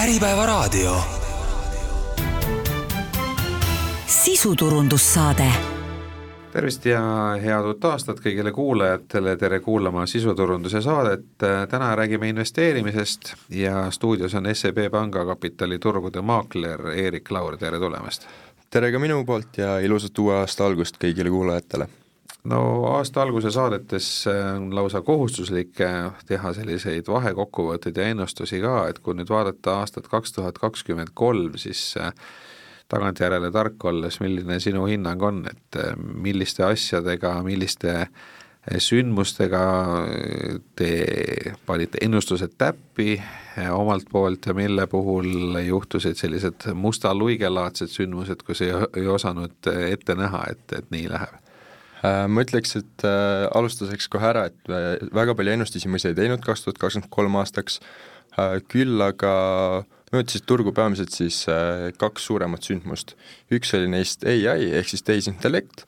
Äripäevaraadio. 0.00 0.96
sisuturundussaade 4.06 5.52
tervist 6.52 6.86
ja 6.86 7.02
head 7.42 7.66
uut 7.66 7.84
aastat 7.84 8.22
kõigile 8.24 8.52
kuulajatele, 8.52 9.36
tere 9.36 9.60
kuulama 9.60 10.06
sisuturunduse 10.06 10.80
saadet. 10.80 11.26
täna 11.70 11.96
räägime 11.96 12.28
investeerimisest 12.28 13.34
ja 13.50 13.90
stuudios 13.90 14.34
on 14.34 14.48
SEB 14.54 14.78
Panga 14.90 15.26
kapitaliturgude 15.26 16.20
maakler 16.20 16.90
Eerik 16.90 17.30
Laur, 17.30 17.56
tere 17.56 17.78
tulemast! 17.78 18.26
tere 18.70 18.92
ka 18.92 18.98
minu 18.98 19.24
poolt 19.24 19.58
ja 19.58 19.78
ilusat 19.78 20.18
uue 20.18 20.34
aasta 20.34 20.66
algust 20.66 20.96
kõigile 21.04 21.28
kuulajatele! 21.28 21.88
No 22.44 22.60
aasta 22.94 23.22
alguse 23.22 23.50
saadetes 23.50 24.24
on 24.54 24.74
lausa 24.74 25.02
kohustuslik 25.02 25.76
teha 26.26 26.52
selliseid 26.56 27.08
vahekokkuvõtteid 27.08 27.96
ja 28.00 28.08
ennustusi 28.14 28.60
ka, 28.62 28.88
et 28.88 28.98
kui 28.98 29.16
nüüd 29.18 29.30
vaadata 29.30 29.80
aastat 29.82 30.08
kaks 30.08 30.32
tuhat 30.38 30.58
kakskümmend 30.58 31.12
kolm, 31.14 31.56
siis 31.60 31.94
tagantjärele 32.90 33.50
tark 33.54 33.84
olles, 33.84 34.20
milline 34.20 34.60
sinu 34.60 34.86
hinnang 34.90 35.22
on, 35.22 35.44
et 35.50 35.80
milliste 35.96 36.64
asjadega, 36.66 37.36
milliste 37.46 38.06
sündmustega 38.78 39.60
te 40.76 40.90
panite 41.66 42.00
ennustused 42.04 42.58
täppi 42.60 43.14
omalt 43.72 44.10
poolt 44.12 44.46
ja 44.46 44.54
mille 44.54 44.86
puhul 44.86 45.58
juhtusid 45.64 46.18
sellised 46.20 46.68
musta 46.74 47.14
luigelaadsed 47.14 47.88
sündmused, 47.88 48.44
kus 48.46 48.60
ei, 48.66 48.74
ei 48.96 49.06
osanud 49.08 49.70
ette 49.86 50.14
näha, 50.14 50.44
et, 50.50 50.66
et 50.76 50.90
nii 50.92 51.08
läheb? 51.10 51.49
Äh, 52.00 52.24
ma 52.32 52.44
ütleks, 52.46 52.78
et 52.78 53.04
äh, 53.04 53.44
alustuseks 53.52 54.08
kohe 54.08 54.24
ära, 54.30 54.46
et 54.48 54.72
äh, 54.72 55.02
väga 55.12 55.34
palju 55.36 55.52
ennustusi 55.52 55.90
ma 55.90 55.98
ise 56.00 56.14
ei 56.14 56.16
teinud 56.16 56.40
kaks 56.44 56.64
tuhat 56.64 56.80
kakskümmend 56.80 57.12
kolm 57.12 57.36
aastaks 57.42 57.80
küll 58.70 59.02
aga 59.02 59.30
mõjutasid 60.14 60.44
turgu 60.48 60.70
peamiselt 60.72 61.10
siis 61.12 61.42
kaks 61.98 62.28
suuremat 62.28 62.62
sündmust. 62.64 63.16
üks 63.52 63.74
oli 63.76 63.90
neist 63.90 64.22
ai 64.24 64.46
ehk 64.46 64.88
siis 64.88 65.02
tehisintellekt 65.04 65.82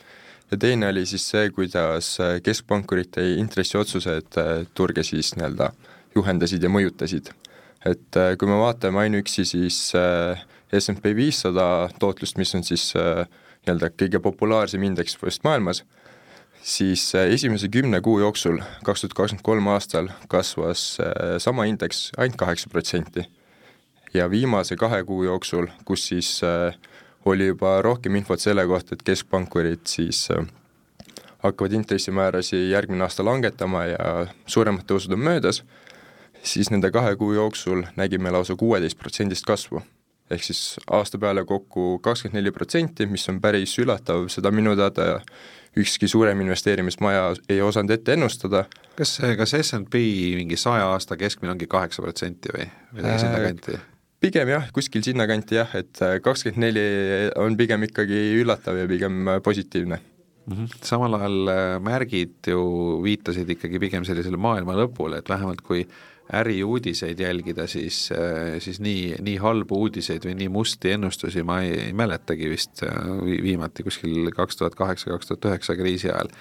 ja 0.50 0.58
teine 0.60 0.90
oli 0.90 1.06
siis 1.06 1.22
see, 1.30 1.46
kuidas 1.54 2.16
keskpankurite 2.44 3.22
intressiotsused 3.38 4.36
turge 4.74 5.06
siis 5.06 5.32
nii-öelda 5.38 5.70
juhendasid 6.18 6.66
ja 6.66 6.68
mõjutasid. 6.68 7.30
et 7.86 8.20
kui 8.38 8.50
me 8.50 8.58
vaatame 8.58 9.06
ainuüksi 9.06 9.46
siis 9.54 9.80
SMP 10.82 11.14
viissada 11.16 11.88
tootlust, 12.02 12.36
mis 12.42 12.52
on 12.58 12.66
siis 12.66 12.90
nii-öelda 12.98 13.94
kõige 13.94 14.20
populaarsem 14.20 14.82
indeks 14.82 15.14
põhimõtteliselt 15.14 15.46
maailmas, 15.46 15.84
siis 16.62 17.12
esimese 17.14 17.68
kümne 17.68 18.00
kuu 18.00 18.20
jooksul, 18.20 18.60
kaks 18.86 19.00
tuhat 19.04 19.14
kakskümmend 19.18 19.44
kolm 19.44 19.66
aastal, 19.74 20.08
kasvas 20.28 20.98
sama 21.42 21.64
indeks 21.66 22.10
ainult 22.16 22.38
kaheksa 22.38 22.70
protsenti 22.70 23.26
ja 24.14 24.30
viimase 24.30 24.76
kahe 24.76 25.04
kuu 25.04 25.24
jooksul, 25.24 25.66
kus 25.84 26.06
siis 26.08 26.40
äh, 26.44 26.74
oli 27.24 27.46
juba 27.46 27.82
rohkem 27.82 28.16
infot 28.16 28.40
selle 28.40 28.66
kohta, 28.66 28.94
et 28.94 29.02
keskpankurid 29.02 29.86
siis 29.88 30.28
äh, 30.30 30.46
hakkavad 31.44 31.72
intressimäärasid 31.72 32.70
järgmine 32.70 33.06
aasta 33.06 33.24
langetama 33.24 33.84
ja 33.90 34.26
suuremad 34.46 34.86
tõusud 34.88 35.16
on 35.16 35.24
möödas, 35.24 35.62
siis 36.42 36.70
nende 36.70 36.90
kahe 36.90 37.16
kuu 37.16 37.32
jooksul 37.32 37.86
nägime 37.96 38.30
lausa 38.30 38.56
kuueteistprotsendist 38.56 39.46
kasvu. 39.46 39.82
Ehk 40.30 40.44
siis 40.44 40.78
aasta 40.90 41.18
peale 41.18 41.44
kokku 41.44 41.98
kakskümmend 42.02 42.40
neli 42.40 42.52
protsenti, 42.52 43.06
mis 43.06 43.28
on 43.28 43.40
päris 43.40 43.74
üllatav, 43.82 44.28
seda 44.32 44.50
minu 44.54 44.76
teada 44.76 45.22
ükski 45.76 46.08
suurem 46.08 46.40
investeerimismaja 46.44 47.24
ei 47.48 47.62
osanud 47.64 47.90
ette 47.90 48.12
ennustada. 48.12 48.64
kas, 48.96 49.18
kas 49.38 49.54
SMP 49.62 50.02
mingi 50.36 50.56
saja 50.56 50.90
aasta 50.92 51.16
keskmine 51.16 51.52
ongi 51.54 51.66
kaheksa 51.66 52.02
protsenti 52.02 52.52
või 52.52 52.68
midagi 52.92 53.26
äh, 53.26 53.42
kanti? 53.46 53.80
pigem 54.22 54.52
jah, 54.52 54.68
kuskil 54.74 55.04
sinnakanti 55.04 55.58
jah, 55.58 55.74
et 55.78 56.02
äh, 56.04 56.18
kakskümmend 56.22 56.66
neli 56.66 56.86
on 57.40 57.56
pigem 57.58 57.88
ikkagi 57.88 58.22
üllatav 58.42 58.78
ja 58.78 58.88
pigem 58.90 59.28
äh, 59.28 59.42
positiivne 59.42 59.98
mm. 59.98 60.56
-hmm. 60.56 60.78
samal 60.84 61.14
ajal 61.18 61.48
äh, 61.48 61.80
märgid 61.80 62.52
ju 62.52 62.62
viitasid 63.02 63.50
ikkagi 63.50 63.78
pigem 63.78 64.04
sellisele 64.04 64.36
maailma 64.36 64.76
lõpule, 64.78 65.18
et 65.18 65.28
vähemalt 65.28 65.60
kui 65.60 65.86
äriuudiseid 66.32 67.20
jälgida, 67.20 67.66
siis, 67.68 68.08
siis 68.64 68.80
nii, 68.80 69.18
nii 69.20 69.36
halbu 69.42 69.82
uudiseid 69.84 70.24
või 70.24 70.36
nii 70.38 70.48
musti 70.52 70.94
ennustusi 70.96 71.44
ma 71.44 71.60
ei, 71.66 71.74
ei 71.88 71.92
mäletagi 71.96 72.48
vist 72.48 72.84
viimati 73.22 73.84
kuskil 73.84 74.30
kaks 74.36 74.60
tuhat 74.60 74.76
kaheksa, 74.78 75.10
kaks 75.12 75.28
tuhat 75.28 75.50
üheksa 75.50 75.76
kriisi 75.76 76.10
ajal. 76.10 76.32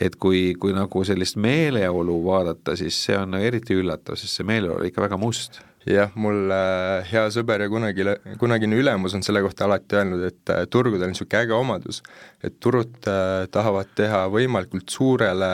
Et 0.00 0.14
kui, 0.16 0.54
kui 0.60 0.72
nagu 0.72 1.02
sellist 1.04 1.36
meeleolu 1.40 2.16
vaadata, 2.24 2.76
siis 2.80 2.96
see 3.08 3.16
on 3.18 3.36
eriti 3.36 3.76
üllatav, 3.76 4.16
sest 4.16 4.40
see 4.40 4.48
meeleolu 4.48 4.80
oli 4.80 4.92
ikka 4.92 5.04
väga 5.04 5.18
must. 5.20 5.60
Jah, 5.88 6.12
mul 6.14 6.46
äh, 6.54 7.02
hea 7.10 7.24
sõber 7.34 7.64
ja 7.64 7.68
kunagi, 7.70 8.04
kunagine 8.38 8.76
ülemus 8.78 9.16
on 9.18 9.24
selle 9.26 9.40
kohta 9.42 9.66
alati 9.66 9.98
öelnud, 9.98 10.22
et 10.28 10.52
äh, 10.54 10.62
turgudel 10.70 11.08
on 11.08 11.14
niisugune 11.16 11.40
äge 11.42 11.56
omadus, 11.56 11.98
et 12.38 12.60
turud 12.62 13.08
äh, 13.10 13.48
tahavad 13.50 13.90
teha 13.98 14.22
võimalikult 14.30 14.94
suurele 14.94 15.50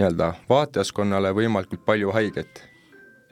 nii-öelda 0.00 0.32
vaatajaskonnale 0.48 1.34
võimalikult 1.36 1.84
palju 1.84 2.12
haiget. 2.16 2.66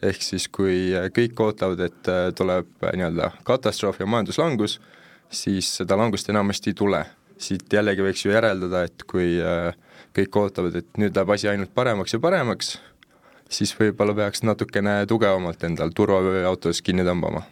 ehk 0.03 0.23
siis, 0.23 0.47
kui 0.49 0.93
kõik 1.17 1.41
ootavad, 1.43 1.81
et 1.81 2.11
tuleb 2.39 2.69
nii-öelda 2.83 3.33
katastroof 3.45 3.99
ja 4.01 4.07
majanduslangus, 4.07 4.79
siis 5.31 5.71
seda 5.81 5.97
langust 5.97 6.29
enamasti 6.29 6.71
ei 6.71 6.75
tule. 6.75 7.07
siit 7.39 7.73
jällegi 7.73 8.03
võiks 8.03 8.25
ju 8.25 8.33
järeldada, 8.33 8.83
et 8.85 9.03
kui 9.07 9.39
kõik 10.17 10.37
ootavad, 10.37 10.75
et 10.75 10.97
nüüd 10.99 11.15
läheb 11.15 11.31
asi 11.31 11.49
ainult 11.49 11.71
paremaks 11.75 12.13
ja 12.13 12.19
paremaks, 12.19 12.79
siis 13.49 13.75
võib-olla 13.79 14.15
peaks 14.15 14.43
natukene 14.43 15.07
tugevamalt 15.07 15.63
endal 15.65 15.95
turvaautos 15.95 16.83
kinni 16.83 17.05
tõmbama. 17.07 17.43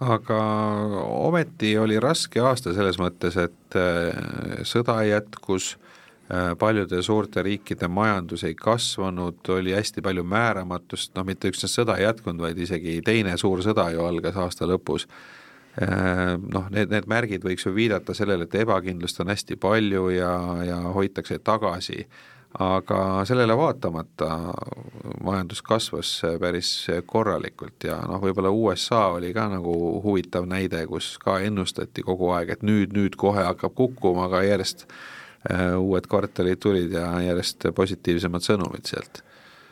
aga 0.00 0.38
ometi 1.26 1.76
oli 1.78 1.98
raske 2.00 2.40
aasta 2.40 2.74
selles 2.74 2.98
mõttes, 2.98 3.36
et 3.36 3.76
äh, 3.76 4.62
sõda 4.62 5.02
jätkus, 5.06 5.74
äh, 5.74 5.93
paljude 6.58 7.02
suurte 7.02 7.42
riikide 7.42 7.88
majandus 7.88 8.44
ei 8.44 8.54
kasvanud, 8.54 9.44
oli 9.48 9.74
hästi 9.76 10.02
palju 10.02 10.24
määramatust, 10.24 11.12
noh 11.16 11.26
mitte 11.28 11.50
üksnes 11.52 11.74
sõda 11.76 11.98
ei 11.98 12.06
jätkunud, 12.06 12.40
vaid 12.40 12.58
isegi 12.58 13.00
teine 13.04 13.36
suur 13.40 13.60
sõda 13.64 13.90
ju 13.92 14.04
algas 14.06 14.36
aasta 14.40 14.68
lõpus. 14.68 15.04
Äh, 15.74 16.36
noh, 16.38 16.70
need, 16.72 16.92
need 16.94 17.08
märgid 17.10 17.44
võiks 17.44 17.66
ju 17.66 17.74
viidata 17.74 18.14
sellele, 18.16 18.46
et 18.46 18.54
ebakindlust 18.62 19.20
on 19.20 19.32
hästi 19.34 19.58
palju 19.60 20.06
ja, 20.14 20.30
ja 20.64 20.78
hoitakse 20.94 21.38
tagasi. 21.44 22.06
Aga 22.54 23.24
sellele 23.26 23.56
vaatamata 23.58 24.28
majandus 25.26 25.58
kasvas 25.66 26.12
päris 26.38 26.68
korralikult 27.10 27.82
ja 27.82 27.96
noh, 28.06 28.20
võib-olla 28.22 28.52
USA 28.54 29.08
oli 29.16 29.32
ka 29.34 29.48
nagu 29.50 29.74
huvitav 30.04 30.46
näide, 30.46 30.84
kus 30.86 31.16
ka 31.18 31.40
ennustati 31.42 32.06
kogu 32.06 32.30
aeg, 32.36 32.54
et 32.54 32.62
nüüd, 32.62 32.94
nüüd 32.94 33.18
kohe 33.18 33.42
hakkab 33.42 33.74
kukkuma, 33.74 34.28
aga 34.28 34.44
järjest 34.46 34.86
äh, 34.86 35.02
uued 35.78 36.06
kvartalid 36.08 36.60
tulid 36.62 36.94
ja 36.96 37.08
järjest 37.20 37.68
positiivsemad 37.76 38.44
sõnumid 38.44 38.88
sealt. 38.88 39.22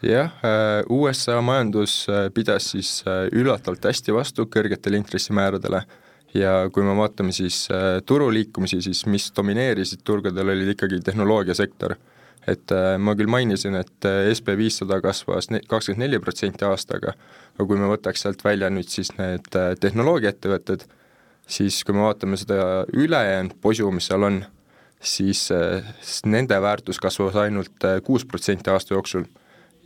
Jah, 0.03 0.33
äh, 0.45 0.83
USA 0.91 1.39
majandus 1.41 2.03
äh, 2.11 2.27
pidas 2.35 2.73
siis 2.75 3.05
üllatavalt 3.33 3.85
hästi 3.87 4.13
vastu 4.13 4.49
kõrgetele 4.51 4.99
intressimääradele 4.99 5.85
ja 6.35 6.57
kui 6.75 6.83
me 6.83 6.97
vaatame 6.99 7.33
siis 7.33 7.69
turuliikumisi, 8.07 8.81
siis 8.83 9.05
mis 9.07 9.29
domineerisid 9.37 10.03
turgudel, 10.05 10.49
olid 10.55 10.73
ikkagi 10.75 10.99
tehnoloogiasektor. 11.05 11.97
Et 12.51 12.73
äh, 12.75 12.97
ma 12.99 13.15
küll 13.15 13.31
mainisin, 13.31 13.77
et 13.79 14.09
äh, 14.09 14.33
SB 14.33 14.57
viissada 14.59 14.99
kasvas 15.03 15.47
kakskümmend 15.71 16.03
neli 16.03 16.19
protsenti 16.23 16.67
aastaga, 16.67 17.15
aga 17.55 17.67
kui 17.69 17.79
me 17.79 17.91
võtaks 17.91 18.25
sealt 18.25 18.43
välja 18.43 18.71
nüüd 18.73 18.91
siis 18.91 19.13
need 19.15 19.47
äh, 19.59 19.77
tehnoloogiaettevõtted, 19.83 20.83
siis 21.47 21.83
kui 21.87 21.95
me 21.95 22.09
vaatame 22.09 22.39
seda 22.41 22.57
ülejäänud 22.91 23.55
posu, 23.63 23.87
mis 23.95 24.11
seal 24.11 24.27
on, 24.27 24.41
siis 25.03 25.49
nende 26.27 26.61
väärtus 26.63 27.01
kasvas 27.03 27.37
ainult 27.37 27.87
kuus 28.07 28.25
protsenti 28.25 28.71
aasta 28.71 28.95
jooksul 28.95 29.25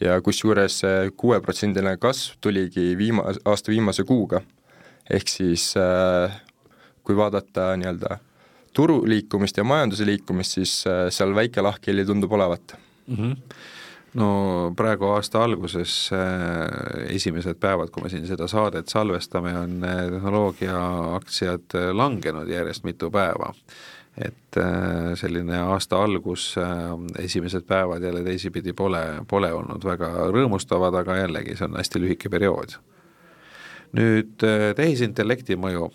ja 0.01 0.21
kusjuures 0.21 0.81
see 0.83 1.11
kuueprotsendiline 1.17 1.97
kasv 1.97 2.37
tuligi 2.41 2.95
viima-, 2.99 3.25
aasta 3.45 3.73
viimase 3.73 4.05
kuuga. 4.05 4.43
ehk 5.11 5.29
siis 5.29 5.75
kui 7.05 7.17
vaadata 7.17 7.77
nii-öelda 7.77 8.19
turu 8.75 9.03
liikumist 9.07 9.57
ja 9.57 9.65
majanduse 9.65 10.07
liikumist, 10.07 10.59
siis 10.59 10.85
seal 11.11 11.35
väike 11.35 11.63
lahkheli 11.63 12.05
tundub 12.05 12.33
olevat 12.33 12.77
mm. 13.07 13.17
-hmm 13.17 13.37
no 14.17 14.73
praegu 14.77 15.11
aasta 15.13 15.43
alguses 15.45 16.11
esimesed 17.09 17.59
päevad, 17.61 17.91
kui 17.93 18.03
me 18.05 18.13
siin 18.13 18.27
seda 18.29 18.49
saadet 18.49 18.89
salvestame, 18.89 19.53
on 19.59 19.77
tehnoloogiaaktsiad 19.85 21.77
langenud 21.93 22.49
järjest 22.49 22.85
mitu 22.85 23.11
päeva. 23.11 23.53
Et 24.17 24.57
äh, 24.57 25.13
selline 25.21 25.59
aasta 25.61 25.99
algus 26.01 26.55
äh,, 26.59 26.65
esimesed 27.25 27.67
päevad 27.69 28.03
jälle 28.03 28.23
teisipidi 28.25 28.73
pole, 28.73 29.03
pole 29.29 29.53
olnud 29.53 29.85
väga 29.85 30.09
rõõmustavad, 30.33 30.97
aga 31.03 31.19
jällegi, 31.21 31.57
see 31.57 31.69
on 31.69 31.77
hästi 31.77 32.01
lühike 32.01 32.33
periood. 32.33 32.79
nüüd 33.97 34.45
äh, 34.45 34.73
tehisintellekti 34.77 35.61
mõju 35.61 35.93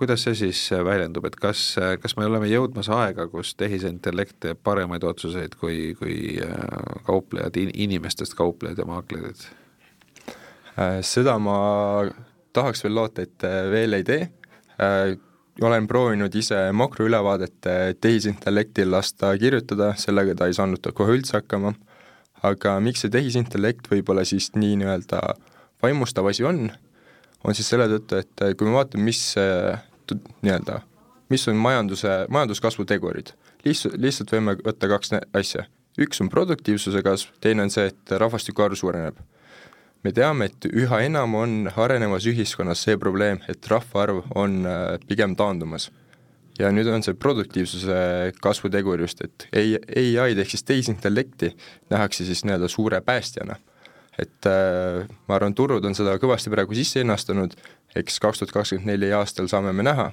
kuidas 0.00 0.22
see 0.24 0.32
siis 0.38 0.60
väljendub, 0.72 1.26
et 1.28 1.34
kas, 1.36 1.74
kas 2.00 2.14
me 2.16 2.24
oleme 2.24 2.48
jõudmas 2.48 2.88
aega, 2.96 3.26
kus 3.28 3.50
tehisintellekt 3.60 4.38
teeb 4.40 4.62
paremaid 4.64 5.04
otsuseid 5.04 5.52
kui, 5.60 5.92
kui 5.98 6.38
kauplejad, 7.04 7.58
inimestest 7.60 8.32
kauplejad 8.38 8.80
ja 8.80 8.86
maaklerid? 8.88 9.44
seda 11.04 11.36
ma 11.36 11.58
tahaks 12.56 12.86
veel 12.86 12.96
loota, 12.96 13.28
et 13.28 13.44
veel 13.68 13.98
ei 14.00 14.06
tee, 14.08 14.30
olen 15.66 15.86
proovinud 15.88 16.34
ise 16.34 16.58
makroülevaadet 16.72 17.68
tehisintellektil 18.00 18.90
lasta 18.90 19.32
kirjutada, 19.38 19.92
sellega 20.00 20.34
ta 20.34 20.48
ei 20.48 20.56
saanud 20.56 20.92
kohe 20.96 21.16
üldse 21.18 21.36
hakkama, 21.38 21.74
aga 22.46 22.78
miks 22.80 23.04
see 23.04 23.12
tehisintellekt 23.12 23.90
võib-olla 23.90 24.24
siis 24.28 24.50
nii 24.56 24.78
nii-öelda 24.80 25.20
vaimustav 25.82 26.28
asi 26.30 26.44
on, 26.44 26.70
on 27.44 27.56
siis 27.56 27.68
selle 27.72 27.88
tõttu, 27.92 28.20
et 28.20 28.44
kui 28.56 28.68
me 28.68 28.76
vaatame, 28.78 29.04
mis 29.10 29.20
nii-öelda, 29.36 30.80
mis 31.32 31.48
on 31.52 31.60
majanduse, 31.60 32.14
majanduskasvu 32.32 32.86
tegurid, 32.88 33.34
lihtsalt, 33.64 33.98
lihtsalt 34.00 34.32
võime 34.36 34.56
võtta 34.64 34.88
kaks 34.90 35.14
asja. 35.36 35.66
üks 36.00 36.20
on 36.22 36.30
produktiivsuse 36.32 37.02
kasv, 37.04 37.34
teine 37.40 37.66
on 37.66 37.70
see, 37.70 37.90
et 37.92 38.16
rahvastiku 38.22 38.64
arv 38.64 38.78
suureneb 38.78 39.20
me 40.04 40.12
teame, 40.16 40.48
et 40.50 40.68
üha 40.70 41.02
enam 41.04 41.34
on 41.38 41.56
arenevas 41.70 42.26
ühiskonnas 42.30 42.84
see 42.86 42.98
probleem, 43.00 43.40
et 43.52 43.66
rahvaarv 43.70 44.22
on 44.38 44.62
äh, 44.66 44.94
pigem 45.08 45.36
taandumas. 45.36 45.90
ja 46.60 46.68
nüüd 46.68 46.90
on 46.92 47.00
see 47.00 47.16
produktiivsuse 47.16 47.94
kasvutegur 48.44 49.00
just, 49.00 49.22
et 49.24 49.46
ai-d 49.56 50.42
ehk 50.42 50.50
siis 50.52 50.64
tehisintellekti 50.68 51.54
nähakse 51.88 52.26
siis 52.28 52.42
nii-öelda 52.44 52.68
suure 52.68 53.00
päästjana. 53.00 53.56
et 54.18 54.46
äh, 54.46 55.06
ma 55.28 55.36
arvan, 55.36 55.54
turud 55.54 55.84
on 55.84 55.96
seda 55.96 56.16
kõvasti 56.20 56.52
praegu 56.52 56.76
sisse 56.76 57.00
hinnastanud, 57.00 57.56
eks 57.96 58.20
kaks 58.20 58.42
tuhat 58.42 58.52
kakskümmend 58.52 58.92
neli 58.92 59.12
aastal 59.12 59.48
saame 59.48 59.72
me 59.72 59.86
näha, 59.86 60.10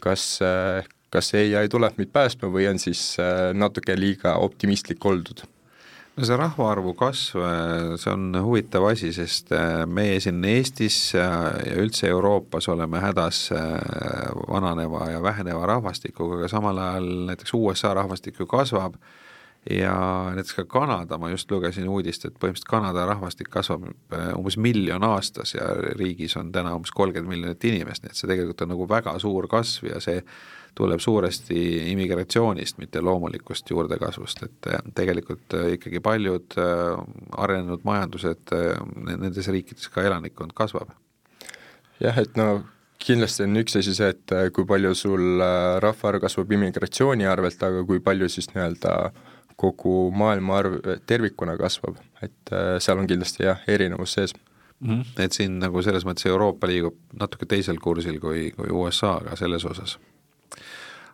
kas 0.00 0.38
äh, 0.42 0.86
kas 1.10 1.32
ai 1.34 1.68
tuleb 1.72 1.96
meid 1.96 2.10
päästma 2.12 2.50
või 2.52 2.66
on 2.68 2.78
siis 2.78 3.16
natuke 3.56 3.94
liiga 3.96 4.34
optimistlik 4.44 5.04
oldud 5.08 5.40
no 6.18 6.26
see 6.26 6.36
rahvaarvu 6.38 6.94
kasv, 6.98 7.42
see 8.00 8.10
on 8.10 8.40
huvitav 8.42 8.88
asi, 8.90 9.12
sest 9.14 9.52
äh, 9.54 9.84
meie 9.86 10.18
siin 10.22 10.42
Eestis 10.50 10.96
ja 11.14 11.28
üldse 11.78 12.08
Euroopas 12.10 12.66
oleme 12.72 12.98
hädas 13.02 13.44
äh, 13.54 13.60
vananeva 14.50 15.10
ja 15.12 15.22
väheneva 15.22 15.66
rahvastikuga, 15.70 16.40
aga 16.40 16.50
samal 16.50 16.82
ajal 16.82 17.08
näiteks 17.30 17.54
USA 17.54 17.94
rahvastik 17.94 18.40
ju 18.40 18.48
kasvab 18.50 18.98
ja 19.70 19.94
näiteks 20.34 20.54
ka 20.54 20.64
Kanada, 20.64 21.18
ma 21.18 21.30
just 21.30 21.50
lugesin 21.50 21.88
uudist, 21.88 22.24
et 22.24 22.36
põhimõtteliselt 22.36 22.70
Kanada 22.70 23.06
rahvastik 23.08 23.50
kasvab 23.52 23.88
äh, 23.88 24.30
umbes 24.36 24.56
miljon 24.56 25.04
aastas 25.04 25.54
ja 25.54 25.66
riigis 25.98 26.36
on 26.40 26.52
täna 26.52 26.76
umbes 26.76 26.94
kolmkümmend 26.96 27.34
miljonit 27.34 27.64
inimest, 27.68 28.04
nii 28.04 28.14
et 28.14 28.20
see 28.20 28.30
tegelikult 28.30 28.64
on 28.64 28.72
nagu 28.74 28.88
väga 28.88 29.18
suur 29.22 29.48
kasv 29.50 29.90
ja 29.92 30.00
see 30.04 30.22
tuleb 30.78 31.00
suuresti 31.02 31.58
immigratsioonist, 31.92 32.78
mitte 32.78 33.02
loomulikust 33.02 33.70
juurdekasvust, 33.70 34.42
et 34.46 34.70
äh, 34.70 34.82
tegelikult 34.94 35.56
äh, 35.58 35.72
ikkagi 35.74 36.00
paljud 36.04 36.58
äh, 36.60 36.98
arenenud 37.36 37.84
majandused, 37.88 38.54
nendes 39.08 39.48
riikides 39.50 39.90
ka 39.92 40.04
elanikkond 40.06 40.54
kasvab. 40.58 40.92
jah, 42.00 42.18
et 42.18 42.36
no 42.38 42.62
kindlasti 43.02 43.46
on 43.46 43.58
üks 43.58 43.78
asi 43.78 43.94
see, 43.94 44.12
et 44.14 44.54
kui 44.54 44.66
palju 44.66 44.94
sul 44.98 45.42
rahvaarv 45.82 46.22
kasvab 46.22 46.52
immigratsiooni 46.54 47.26
arvelt, 47.26 47.62
aga 47.62 47.82
kui 47.86 48.02
palju 48.02 48.28
siis 48.30 48.50
nii-öelda 48.52 48.94
kogu 49.58 50.10
maailma 50.14 50.58
arv 50.62 50.76
tervikuna 51.06 51.56
kasvab, 51.58 51.96
et 52.22 52.52
seal 52.78 53.00
on 53.00 53.08
kindlasti 53.10 53.42
jah, 53.42 53.64
erinevus 53.68 54.14
sees 54.14 54.34
mm. 54.80 54.90
-hmm. 54.90 55.24
et 55.24 55.32
siin 55.32 55.58
nagu 55.58 55.82
selles 55.82 56.06
mõttes 56.06 56.28
Euroopa 56.30 56.70
liigub 56.70 56.94
natuke 57.18 57.46
teisel 57.46 57.80
kursil 57.82 58.20
kui, 58.20 58.52
kui 58.56 58.70
USA 58.70 59.18
ka 59.24 59.36
selles 59.36 59.64
osas 59.64 59.98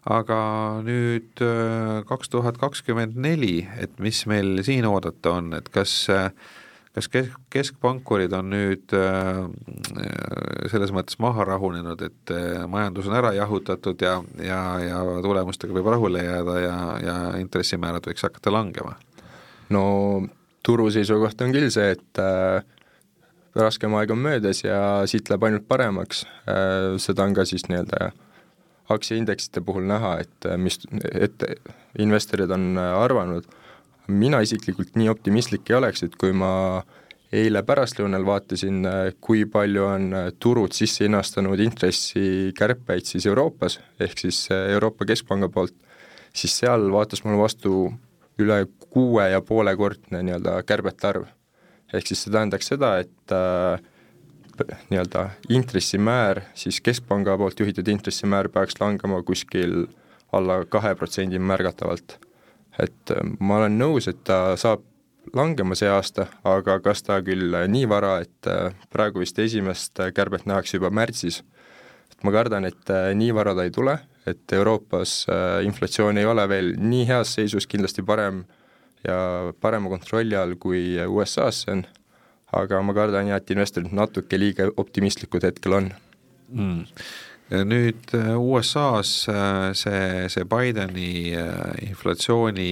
aga 0.04 0.38
nüüd 0.84 1.40
äh, 1.40 2.02
kaks 2.08 2.28
tuhat 2.32 2.58
kakskümmend 2.60 3.16
neli, 3.16 3.64
et 3.80 3.96
mis 4.02 4.24
meil 4.28 4.60
siin 4.66 4.84
oodata 4.88 5.38
on, 5.38 5.52
et 5.56 5.70
kas 5.72 5.94
äh, 6.12 6.28
kas 6.94 7.08
kesk, 7.10 7.34
keskpankurid 7.50 8.32
on 8.38 8.52
nüüd 8.52 8.94
äh, 8.94 9.40
selles 10.70 10.94
mõttes 10.94 11.18
maha 11.22 11.46
rahunenud, 11.48 12.04
et 12.06 12.34
majandus 12.70 13.10
on 13.10 13.18
ära 13.18 13.32
jahutatud 13.34 14.00
ja, 14.02 14.20
ja, 14.38 14.60
ja 14.82 15.02
tulemustega 15.24 15.74
võib 15.74 15.90
rahule 15.94 16.22
jääda 16.22 16.60
ja, 16.62 16.78
ja 17.02 17.18
intressimäärad 17.42 18.06
võiks 18.10 18.26
hakata 18.26 18.54
langema? 18.54 18.96
no 19.74 19.84
turu 20.64 20.88
seisukoht 20.92 21.40
on 21.44 21.52
küll 21.54 21.70
see, 21.72 21.94
et 21.96 22.20
äh, 22.22 22.64
raskem 23.58 23.94
aeg 23.98 24.12
on 24.14 24.22
möödas 24.24 24.64
ja 24.64 24.78
siit 25.10 25.30
läheb 25.30 25.48
ainult 25.48 25.66
paremaks 25.68 26.24
äh,, 26.48 26.94
seda 27.02 27.26
on 27.26 27.36
ka 27.36 27.46
siis 27.48 27.66
nii-öelda 27.68 28.12
aktsiaindeksite 28.94 29.62
puhul 29.64 29.86
näha, 29.88 30.16
et 30.24 30.48
äh, 30.48 30.58
mis, 30.60 30.80
et 31.12 31.44
investorid 32.00 32.52
on 32.54 32.74
äh, 32.80 32.90
arvanud, 33.00 33.48
mina 34.08 34.40
isiklikult 34.44 34.96
nii 34.98 35.08
optimistlik 35.08 35.70
ei 35.70 35.76
oleks, 35.78 36.04
et 36.04 36.16
kui 36.20 36.32
ma 36.36 36.82
eile 37.34 37.62
pärastlõunal 37.66 38.24
vaatasin, 38.26 38.84
kui 39.20 39.44
palju 39.50 39.86
on 39.88 40.10
turud 40.38 40.74
sisse 40.76 41.06
hinnastanud 41.06 41.60
intressikärpeid 41.64 43.08
siis 43.08 43.26
Euroopas, 43.26 43.80
ehk 44.00 44.26
siis 44.26 44.44
Euroopa 44.54 45.06
Keskpanga 45.08 45.48
poolt, 45.52 45.74
siis 46.34 46.54
seal 46.60 46.90
vaatas 46.94 47.24
mulle 47.24 47.40
vastu 47.40 47.88
üle 48.42 48.64
kuue 48.90 49.28
ja 49.30 49.40
poole 49.46 49.74
kordne 49.78 50.22
nii-öelda 50.26 50.60
kärbete 50.66 51.10
arv. 51.10 51.26
ehk 51.94 52.06
siis 52.10 52.24
see 52.24 52.32
tähendaks 52.34 52.70
seda, 52.72 52.96
et 52.98 53.34
äh, 53.34 53.82
nii-öelda 54.90 55.28
intressimäär, 55.54 56.42
siis 56.54 56.80
Keskpanga 56.80 57.36
poolt 57.38 57.60
juhitud 57.60 57.88
intressimäär 57.88 58.48
peaks 58.48 58.80
langema 58.80 59.22
kuskil 59.22 59.86
alla 60.32 60.64
kahe 60.64 60.94
protsendi 60.94 61.38
märgatavalt. 61.38 62.18
Et 62.78 63.14
äh, 63.14 63.22
ma 63.40 63.60
olen 63.60 63.78
nõus, 63.78 64.08
et 64.10 64.20
ta 64.26 64.56
saab 64.60 64.84
langema 65.34 65.76
see 65.78 65.88
aasta, 65.88 66.28
aga 66.46 66.78
kas 66.84 67.02
ta 67.06 67.20
küll 67.24 67.54
nii 67.70 67.88
vara, 67.90 68.18
et 68.24 68.50
äh, 68.50 68.74
praegu 68.92 69.22
vist 69.22 69.38
esimest 69.40 70.00
kärbet 70.16 70.46
nähakse 70.48 70.78
juba 70.78 70.92
märtsis, 70.94 71.42
et 72.12 72.26
ma 72.26 72.34
kardan, 72.34 72.68
et 72.68 72.92
äh, 72.92 73.12
nii 73.16 73.32
vara 73.36 73.54
ta 73.56 73.66
ei 73.66 73.72
tule, 73.74 73.96
et 74.24 74.52
Euroopas 74.56 75.26
inflatsioon 75.66 76.16
ei 76.16 76.24
ole 76.24 76.46
veel 76.48 76.70
nii 76.80 77.02
heas 77.10 77.34
seisus, 77.36 77.66
kindlasti 77.68 78.00
parem 78.06 78.38
ja 79.04 79.18
parema 79.60 79.90
kontrolli 79.92 80.36
all, 80.38 80.54
kui 80.56 80.94
USA-s 81.04 81.66
see 81.66 81.74
on. 81.74 81.84
Aga 82.54 82.78
ma 82.86 82.94
kardan 82.96 83.28
jah, 83.28 83.40
et 83.42 83.50
investorid 83.52 83.92
natuke 83.92 84.38
liiga 84.38 84.70
optimistlikud 84.80 85.44
hetkel 85.44 85.76
on. 85.76 85.90
Mm 86.48 86.86
nüüd 87.68 88.12
äh, 88.16 88.32
USA-s 88.34 89.28
äh, 89.30 89.72
see, 89.78 90.28
see 90.32 90.44
Bideni 90.48 91.34
äh, 91.38 91.74
inflatsiooni, 91.88 92.68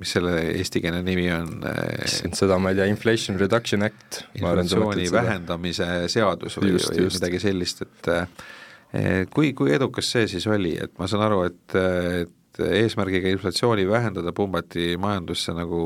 mis 0.00 0.14
selle 0.16 0.36
eestikeelne 0.54 1.02
nimi 1.06 1.26
on? 1.34 1.64
seda 2.06 2.58
ma 2.62 2.72
ei 2.72 2.78
tea, 2.80 2.88
Inflation 2.92 3.38
Reduction 3.40 3.86
Act. 3.86 4.22
inflatsiooni 4.38 5.08
vähendamise 5.12 5.88
seadus 6.12 6.58
või, 6.60 6.76
just, 6.76 6.92
või 6.92 7.06
just. 7.06 7.20
midagi 7.20 7.42
sellist, 7.42 7.84
et 7.86 9.28
kui, 9.34 9.52
kui 9.58 9.74
edukas 9.74 10.08
see 10.14 10.28
siis 10.30 10.46
oli, 10.48 10.76
et 10.80 10.94
ma 11.00 11.08
saan 11.10 11.26
aru, 11.26 11.42
et, 11.50 11.76
et 12.22 12.62
eesmärgiga 12.82 13.28
inflatsiooni 13.34 13.84
vähendada 13.88 14.32
pumbati 14.36 14.94
majandusse 15.00 15.52
nagu 15.56 15.80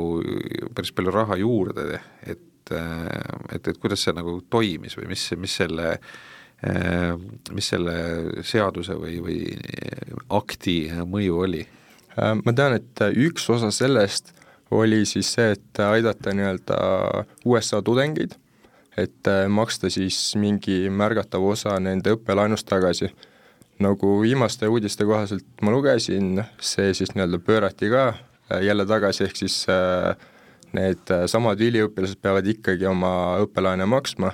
päris 0.77 0.95
palju 0.95 1.17
raha 1.17 1.41
juurde, 1.41 1.89
et 2.23 2.47
et, 2.71 3.55
et, 3.55 3.69
et 3.69 3.79
kuidas 3.81 4.05
see 4.05 4.15
nagu 4.17 4.39
toimis 4.51 4.97
või 4.99 5.11
mis, 5.11 5.27
mis 5.41 5.57
selle 5.63 5.95
mis 6.61 7.69
selle 7.73 7.95
seaduse 8.45 8.93
või, 8.99 9.15
või 9.25 9.39
akti 10.37 10.91
mõju 11.09 11.39
oli? 11.47 11.63
Ma 12.19 12.53
tean, 12.53 12.75
et 12.77 13.01
üks 13.17 13.47
osa 13.49 13.71
sellest 13.73 14.35
oli 14.77 15.07
siis 15.09 15.31
see, 15.33 15.55
et 15.57 15.81
aidata 15.81 16.35
nii-öelda 16.37 16.77
USA 17.49 17.81
tudengeid, 17.83 18.37
et 19.01 19.31
maksta 19.49 19.89
siis 19.91 20.19
mingi 20.37 20.91
märgatav 20.93 21.47
osa 21.49 21.79
nende 21.81 22.13
õppelaenust 22.19 22.69
tagasi. 22.69 23.09
nagu 23.81 24.19
viimaste 24.21 24.69
uudiste 24.69 25.07
kohaselt 25.09 25.63
ma 25.65 25.73
lugesin, 25.73 26.43
see 26.61 26.93
siis 26.93 27.15
nii-öelda 27.15 27.39
pöörati 27.41 27.89
ka 27.89 28.03
jälle 28.61 28.87
tagasi, 28.87 29.25
ehk 29.25 29.37
siis 29.37 29.67
äh, 29.69 30.17
need 30.77 31.11
äh, 31.11 31.25
samad 31.31 31.61
üliõpilased 31.61 32.21
peavad 32.23 32.47
ikkagi 32.47 32.87
oma 32.91 33.13
õppelaene 33.45 33.87
maksma 33.91 34.33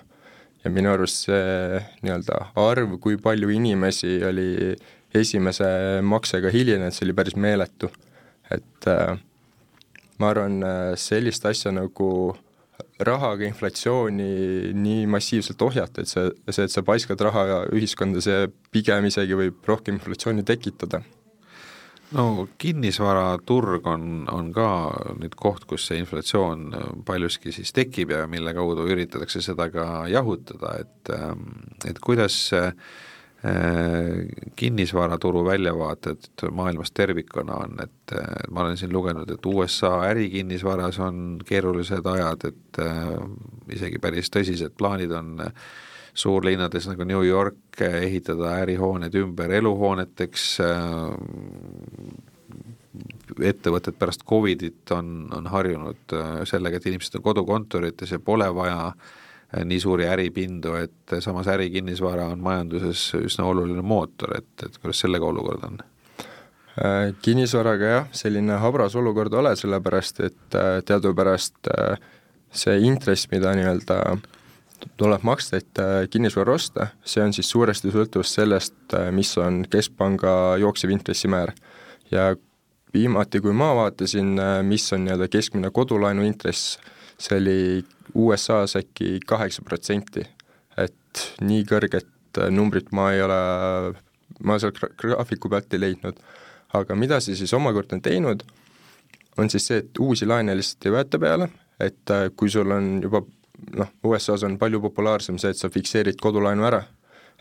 ja 0.67 0.73
minu 0.75 0.91
arust 0.91 1.29
see 1.29 1.81
nii-öelda 2.03 2.41
arv, 2.59 2.97
kui 3.03 3.19
palju 3.23 3.53
inimesi 3.55 4.19
oli 4.27 4.51
esimese 5.17 5.69
maksega 6.05 6.51
hilinenud, 6.53 6.95
see 6.95 7.07
oli 7.07 7.17
päris 7.17 7.39
meeletu. 7.39 7.91
et 8.51 8.87
äh, 8.87 9.17
ma 10.23 10.29
arvan, 10.31 10.61
äh, 10.63 10.93
sellist 10.95 11.47
asja 11.47 11.73
nagu 11.75 12.37
rahaga 13.03 13.45
inflatsiooni 13.45 14.73
nii 14.77 15.07
massiivselt 15.11 15.63
ohjata, 15.67 16.05
et 16.05 16.13
see, 16.13 16.31
see, 16.51 16.69
et 16.69 16.73
sa 16.73 16.85
paiskad 16.87 17.21
raha 17.27 17.65
ühiskonda, 17.75 18.23
see 18.23 18.47
pigem 18.73 19.09
isegi 19.11 19.37
võib 19.37 19.67
rohkem 19.67 19.99
inflatsiooni 19.99 20.47
tekitada 20.47 21.03
no 22.15 22.49
kinnisvaraturg 22.59 23.87
on, 23.91 24.27
on 24.31 24.53
ka 24.55 24.69
nüüd 25.19 25.35
koht, 25.39 25.67
kus 25.67 25.89
see 25.89 25.99
inflatsioon 26.03 26.69
paljuski 27.07 27.55
siis 27.55 27.73
tekib 27.77 28.15
ja 28.15 28.27
mille 28.31 28.55
kaudu 28.55 28.87
üritatakse 28.93 29.43
seda 29.45 29.69
ka 29.75 30.07
jahutada, 30.11 30.77
et, 30.85 31.13
et 31.91 31.99
kuidas 32.05 32.39
äh, 32.55 32.71
kinnisvaraturu 34.57 35.45
väljavaated 35.47 36.47
maailmas 36.51 36.91
tervikuna 36.95 37.59
on, 37.67 37.77
et 37.83 38.15
ma 38.51 38.65
olen 38.65 38.79
siin 38.81 38.93
lugenud, 38.93 39.31
et 39.31 39.47
USA 39.47 39.99
ärikinnisvaras 40.09 40.99
on 41.05 41.41
keerulised 41.47 42.07
ajad, 42.07 42.49
et 42.53 42.81
äh, 42.83 43.13
isegi 43.77 44.01
päris 44.03 44.33
tõsised 44.35 44.79
plaanid 44.79 45.13
on 45.15 45.37
suurlinnades 46.17 46.89
nagu 46.89 47.05
New 47.05 47.23
York 47.27 47.81
ehitada 47.85 48.55
ärihooned 48.63 49.15
ümber 49.21 49.53
eluhooneteks, 49.59 50.47
ettevõtted 53.45 53.99
pärast 54.01 54.25
Covidit 54.25 54.93
on, 54.97 55.29
on 55.37 55.51
harjunud 55.53 56.17
sellega, 56.49 56.81
et 56.81 56.89
inimesed 56.89 57.19
on 57.21 57.27
kodukontorites 57.27 58.17
ja 58.17 58.19
pole 58.19 58.49
vaja 58.57 58.95
nii 59.65 59.81
suuri 59.81 60.09
äripindu, 60.09 60.73
et 60.81 61.19
samas 61.21 61.51
ärikinnisvara 61.53 62.31
on 62.33 62.41
majanduses 62.43 63.11
üsna 63.21 63.45
oluline 63.47 63.85
mootor, 63.85 64.39
et, 64.41 64.49
et 64.65 64.81
kuidas 64.81 65.05
sellega 65.05 65.29
olukord 65.29 65.69
on? 65.69 65.85
Äh, 66.77 67.15
kinnisvaraga 67.25 67.85
jah, 67.89 68.09
selline 68.13 68.59
habras 68.61 68.97
olukord 69.01 69.33
ole, 69.33 69.55
sellepärast 69.57 70.19
et 70.27 70.57
äh, 70.59 70.83
teadupärast 70.85 71.71
äh, 71.73 71.95
see 72.53 72.75
intress, 72.85 73.31
mida 73.33 73.55
nii-öelda 73.57 74.19
tuleb 74.97 75.25
maksta, 75.27 75.61
et 75.61 76.11
kinnisvara 76.11 76.57
osta, 76.57 76.89
see 77.05 77.23
on 77.25 77.33
siis 77.37 77.49
suuresti 77.51 77.93
sõltuvus 77.95 78.35
sellest, 78.39 78.77
mis 79.17 79.33
on 79.41 79.65
keskpanga 79.71 80.57
jooksev 80.61 80.93
intressimäär. 80.95 81.53
ja 82.11 82.35
viimati, 82.95 83.41
kui 83.41 83.53
ma 83.53 83.75
vaatasin, 83.75 84.37
mis 84.63 84.93
on 84.93 85.05
nii-öelda 85.05 85.29
keskmine 85.29 85.71
kodulaenu 85.71 86.25
intress, 86.25 86.79
see 87.19 87.39
oli 87.41 87.85
USA-s 88.15 88.77
äkki 88.77 89.21
kaheksa 89.27 89.63
protsenti. 89.63 90.27
et 90.77 91.29
nii 91.41 91.65
kõrget 91.65 92.43
numbrit 92.51 92.93
ma 92.93 93.13
ei 93.13 93.23
ole, 93.23 93.41
ma 94.45 94.59
sealt 94.59 94.79
graafiku 95.01 95.49
pealt 95.49 95.73
ei 95.75 95.81
leidnud 95.81 96.21
aga 96.75 96.97
mida 96.99 97.21
see 97.23 97.37
siis 97.39 97.55
omakorda 97.57 97.97
on 97.97 98.03
teinud, 98.05 98.43
on 99.39 99.51
siis 99.53 99.69
see, 99.69 99.83
et 99.85 100.01
uusi 100.03 100.29
laene 100.29 100.57
lihtsalt 100.57 100.89
ei 100.89 100.95
võeta 100.97 101.21
peale, 101.23 101.49
et 101.83 102.13
äh, 102.15 102.29
kui 102.37 102.51
sul 102.53 102.73
on 102.73 102.97
juba 103.05 103.23
noh, 103.77 103.91
USA-s 104.07 104.45
on 104.47 104.59
palju 104.61 104.81
populaarsem 104.85 105.39
see, 105.41 105.53
et 105.55 105.61
sa 105.61 105.71
fikseerid 105.73 106.21
kodulaenu 106.23 106.67
ära, 106.69 106.83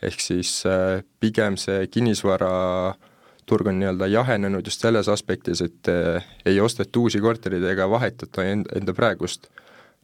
ehk 0.03 0.22
siis 0.22 0.57
äh, 0.69 1.01
pigem 1.24 1.57
see 1.60 1.86
kinnisvaraturg 1.91 3.69
on 3.72 3.79
nii-öelda 3.81 4.10
jahenenud 4.12 4.67
just 4.67 4.84
selles 4.84 5.10
aspektis, 5.12 5.63
et 5.65 5.91
äh, 5.91 6.25
ei 6.45 6.60
osteta 6.63 7.00
uusi 7.00 7.22
korterid 7.24 7.63
ega 7.72 7.89
vahetata 7.91 8.45
enda, 8.48 8.93
praegust. 8.93 9.50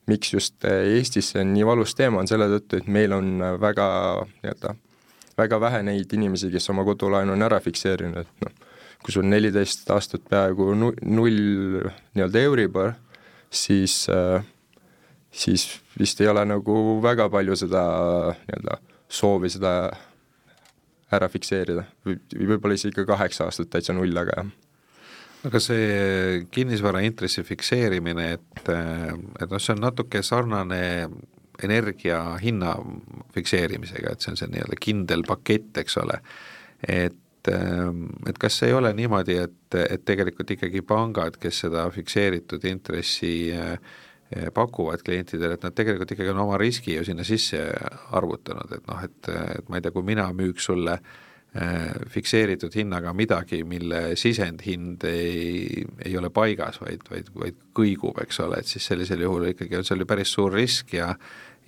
miks 0.10 0.34
just 0.34 0.66
Eestis 0.66 1.28
see 1.32 1.44
on 1.44 1.52
nii 1.54 1.66
valus 1.66 1.94
teema, 1.96 2.20
on 2.20 2.28
selle 2.28 2.48
tõttu, 2.50 2.80
et 2.82 2.88
meil 2.90 3.14
on 3.14 3.44
väga 3.62 3.86
nii-öelda, 4.42 4.74
väga 5.38 5.60
vähe 5.62 5.84
neid 5.86 6.14
inimesi, 6.18 6.50
kes 6.52 6.70
oma 6.74 6.84
kodulaenu 6.84 7.36
on 7.36 7.46
ära 7.46 7.60
fikseerinud, 7.62 8.26
et 8.26 8.46
noh, 8.46 8.72
kui 9.02 9.14
sul 9.14 9.28
neliteist 9.30 9.90
aastat 9.94 10.26
peaaegu 10.30 10.74
nu-, 10.78 10.96
null 11.06 11.86
nii-öelda 12.18 12.44
Euribor, 12.50 12.96
siis 13.52 14.06
äh, 14.10 14.42
siis 15.32 15.68
vist 16.00 16.22
ei 16.22 16.28
ole 16.28 16.44
nagu 16.46 17.00
väga 17.04 17.30
palju 17.32 17.56
seda 17.60 17.84
nii-öelda 18.36 18.78
soovi 19.12 19.52
seda 19.52 19.74
ära 21.12 21.28
fikseerida 21.32 21.86
või 22.08 22.20
võib-olla 22.36 22.78
isegi 22.78 22.96
ka 23.02 23.08
kaheksa 23.14 23.48
aastat 23.48 23.72
täitsa 23.72 23.96
null, 23.96 24.16
aga 24.18 24.38
jah. 24.38 24.52
aga 25.50 25.62
see 25.64 26.46
kinnisvara 26.52 27.04
intressi 27.08 27.44
fikseerimine, 27.48 28.28
et, 28.38 28.62
et 28.72 29.50
noh, 29.50 29.60
see 29.60 29.76
on 29.76 29.84
natuke 29.88 30.24
sarnane 30.24 30.84
energia 31.62 32.22
hinna 32.42 32.76
fikseerimisega, 33.36 34.14
et 34.14 34.24
see 34.24 34.32
on 34.34 34.40
see 34.40 34.54
nii-öelda 34.54 34.80
kindel 34.82 35.26
pakett, 35.28 35.76
eks 35.84 36.00
ole, 36.04 36.22
et 36.88 37.18
et, 37.42 38.38
kas 38.38 38.60
ei 38.68 38.74
ole 38.78 38.92
niimoodi, 38.94 39.34
et, 39.42 39.76
et 39.82 40.04
tegelikult 40.06 40.52
ikkagi 40.54 40.84
pangad, 40.86 41.40
kes 41.42 41.64
seda 41.64 41.88
fikseeritud 41.90 42.68
intressi 42.70 43.50
pakuvad 44.54 45.04
klientidele, 45.04 45.58
et 45.58 45.66
nad 45.66 45.76
tegelikult 45.76 46.14
ikkagi 46.14 46.32
on 46.32 46.46
oma 46.46 46.60
riski 46.62 46.96
ju 46.96 47.04
sinna 47.08 47.26
sisse 47.28 47.60
arvutanud, 48.16 48.72
et 48.78 48.88
noh, 48.88 49.04
et, 49.04 49.30
et 49.58 49.70
ma 49.70 49.80
ei 49.80 49.86
tea, 49.86 49.94
kui 49.96 50.08
mina 50.08 50.30
müüks 50.36 50.70
sulle 50.70 50.96
äh, 50.96 51.92
fikseeritud 52.14 52.76
hinnaga 52.80 53.14
midagi, 53.18 53.64
mille 53.68 54.16
sisendhind 54.20 55.04
ei, 55.10 55.84
ei 56.06 56.18
ole 56.18 56.32
paigas, 56.32 56.80
vaid, 56.84 57.04
vaid, 57.12 57.32
vaid 57.36 57.62
kõigub, 57.76 58.22
eks 58.24 58.40
ole, 58.46 58.62
et 58.62 58.72
siis 58.72 58.88
sellisel 58.88 59.26
juhul 59.26 59.50
ikkagi 59.52 59.82
on 59.82 59.88
seal 59.88 60.04
ju 60.04 60.10
päris 60.10 60.32
suur 60.38 60.54
risk 60.56 60.96
ja 60.96 61.14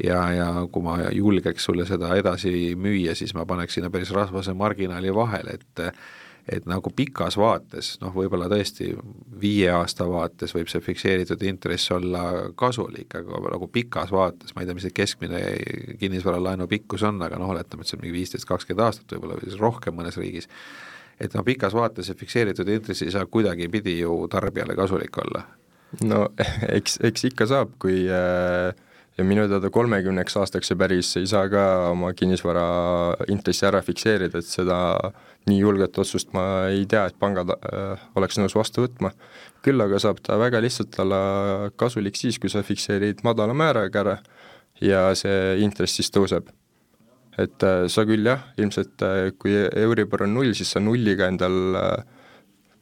ja, 0.02 0.20
ja 0.34 0.48
kui 0.74 0.82
ma 0.86 0.98
julgeks 1.14 1.68
sulle 1.68 1.86
seda 1.86 2.16
edasi 2.18 2.74
müüa, 2.80 3.14
siis 3.16 3.36
ma 3.38 3.46
paneks 3.46 3.78
sinna 3.78 3.92
päris 3.94 4.10
rasvase 4.16 4.56
marginaali 4.58 5.14
vahele, 5.14 5.60
et 5.60 5.84
et 6.50 6.66
nagu 6.68 6.92
pikas 6.96 7.38
vaates, 7.40 7.94
noh 8.02 8.12
võib-olla 8.16 8.50
tõesti 8.52 8.90
viie 9.40 9.70
aasta 9.72 10.08
vaates 10.10 10.52
võib 10.56 10.68
see 10.72 10.84
fikseeritud 10.84 11.44
intress 11.48 11.92
olla 11.96 12.24
kasulik, 12.60 13.16
aga 13.20 13.40
nagu 13.56 13.70
pikas 13.72 14.12
vaates, 14.12 14.52
ma 14.56 14.64
ei 14.64 14.68
tea, 14.68 14.78
mis 14.78 14.88
see 14.88 14.96
keskmine 14.98 15.42
kinnisvaralaenu 16.02 16.68
pikkus 16.72 17.06
on, 17.08 17.22
aga 17.24 17.40
noh, 17.40 17.54
oletame, 17.56 17.86
et 17.86 17.92
see 17.92 18.00
on 18.00 18.04
mingi 18.04 18.18
viisteist, 18.18 18.48
kakskümmend 18.50 18.88
aastat 18.88 19.16
võib-olla 19.16 19.40
või 19.40 19.50
siis 19.50 19.60
rohkem 19.62 19.96
mõnes 20.00 20.20
riigis, 20.20 20.50
et 21.24 21.36
noh, 21.38 21.46
pikas 21.48 21.76
vaates 21.78 22.12
see 22.12 22.20
fikseeritud 22.20 22.72
intress 22.76 23.06
ei 23.06 23.14
saa 23.16 23.30
kuidagipidi 23.30 24.02
ju 24.02 24.24
tarbijale 24.32 24.76
kasulik 24.76 25.24
olla. 25.24 25.46
no 26.04 26.26
eks, 26.68 27.00
eks 27.08 27.30
ikka 27.32 27.48
saab, 27.54 27.78
kui 27.80 28.04
äh 28.12 28.74
ja 29.18 29.26
minu 29.28 29.46
teada 29.50 29.70
kolmekümneks 29.74 30.38
aastaks 30.42 30.72
see 30.72 30.80
päris 30.80 31.12
ei 31.20 31.28
saa 31.30 31.46
ka 31.52 31.64
oma 31.92 32.14
kinnisvara 32.18 32.64
intressi 33.34 33.68
ära 33.70 33.84
fikseerida, 33.86 34.42
et 34.42 34.50
seda 34.50 34.78
nii 35.50 35.60
julget 35.60 36.00
otsust 36.02 36.34
ma 36.34 36.46
ei 36.72 36.88
tea, 36.90 37.06
et 37.10 37.20
pangad 37.22 37.54
äh, 37.54 38.08
oleks 38.18 38.40
nõus 38.40 38.56
vastu 38.58 38.86
võtma. 38.86 39.14
küll 39.64 39.80
aga 39.80 40.00
saab 40.02 40.20
ta 40.24 40.38
väga 40.40 40.60
lihtsalt 40.64 40.98
olla 41.00 41.22
kasulik 41.80 42.18
siis, 42.20 42.40
kui 42.40 42.50
sa 42.50 42.64
fikseerid 42.66 43.22
madala 43.24 43.54
määraga 43.54 44.02
ära 44.02 44.18
ja 44.82 45.06
see 45.16 45.62
intress 45.62 46.00
siis 46.00 46.10
tõuseb. 46.12 46.50
et 47.38 47.64
äh, 47.64 47.86
sa 47.88 48.08
küll 48.10 48.26
jah, 48.26 48.50
ilmselt 48.58 49.06
äh, 49.06 49.30
kui 49.38 49.54
Euribor 49.86 50.26
on 50.26 50.34
null, 50.40 50.58
siis 50.58 50.74
sa 50.74 50.82
nulliga 50.82 51.30
endal 51.30 51.78
äh, 51.78 52.04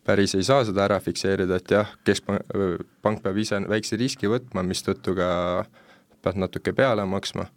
päris 0.08 0.34
ei 0.36 0.44
saa 0.48 0.64
seda 0.66 0.88
ära 0.88 1.00
fikseerida, 1.00 1.60
et 1.60 1.72
jah, 1.72 1.92
keskpank, 2.08 2.48
pank 3.04 3.22
peab 3.22 3.38
ise 3.38 3.60
väikse 3.68 4.00
riski 4.00 4.32
võtma, 4.32 4.64
mistõttu 4.66 5.14
ka 5.16 5.30
äh, 5.60 5.90
pead 6.24 6.40
natuke 6.42 6.74
peale 6.78 7.06
maksma, 7.10 7.48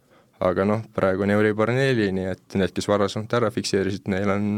aga 0.45 0.65
noh, 0.67 0.83
praegu 0.95 1.25
on 1.25 1.35
Euribor 1.35 1.71
neli, 1.75 2.09
nii 2.15 2.27
et 2.33 2.57
need, 2.59 2.73
kes 2.75 2.89
varasemalt 2.91 3.37
ära 3.37 3.51
fikseerisid, 3.53 4.09
neil 4.11 4.33
on, 4.33 4.49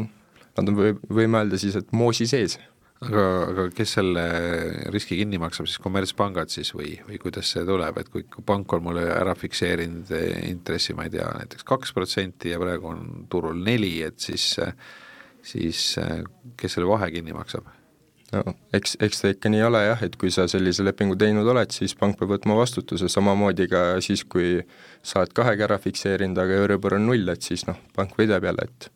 nad 0.57 0.63
on, 0.71 0.79
või, 0.79 0.95
võime 1.19 1.43
öelda 1.43 1.59
siis, 1.61 1.77
et 1.79 1.93
moosi 1.95 2.27
sees. 2.29 2.57
aga, 2.97 3.23
aga 3.51 3.63
kes 3.77 3.91
selle 3.99 4.21
riski 4.89 5.19
kinni 5.19 5.37
maksab, 5.37 5.67
siis 5.69 5.77
kommertspangad 5.83 6.49
siis 6.49 6.71
või, 6.73 6.95
või 7.05 7.19
kuidas 7.21 7.51
see 7.53 7.65
tuleb, 7.67 7.99
et 8.01 8.09
kui 8.09 8.25
pank 8.45 8.73
on 8.73 8.87
mulle 8.87 9.03
ära 9.13 9.35
fikseerinud 9.37 10.09
intressi, 10.49 10.95
ma 10.97 11.05
ei 11.05 11.13
tea, 11.13 11.27
näiteks 11.37 11.67
kaks 11.67 11.93
protsenti 11.93 12.55
ja 12.55 12.57
praegu 12.61 12.89
on 12.89 13.27
turul 13.29 13.61
neli, 13.61 13.99
et 14.07 14.17
siis 14.17 14.55
siis 15.47 15.93
kes 16.57 16.73
selle 16.73 16.89
vahe 16.89 17.11
kinni 17.13 17.35
maksab? 17.35 17.69
No 18.35 18.43
eks, 18.75 18.97
eks 19.03 19.21
ta 19.21 19.31
ikka 19.33 19.51
nii 19.51 19.63
ole 19.67 19.83
jah, 19.85 20.03
et 20.03 20.15
kui 20.19 20.31
sa 20.33 20.47
sellise 20.51 20.85
lepingu 20.85 21.17
teinud 21.19 21.47
oled, 21.47 21.71
siis 21.73 21.95
pank 21.99 22.19
peab 22.19 22.35
võtma 22.35 22.57
vastutuse, 22.59 23.09
samamoodi 23.11 23.69
ka 23.71 23.83
siis, 24.03 24.25
kui 24.27 24.57
sa 25.01 25.21
oled 25.21 25.35
kahega 25.37 25.67
ära 25.69 25.79
fikseerinud, 25.81 26.39
aga 26.43 26.61
Euribor 26.63 26.97
on 26.97 27.07
null, 27.11 27.27
et 27.33 27.45
siis 27.45 27.65
noh, 27.69 27.79
pank 27.95 28.17
võidab 28.19 28.47
jälle, 28.49 28.67
et 28.67 28.91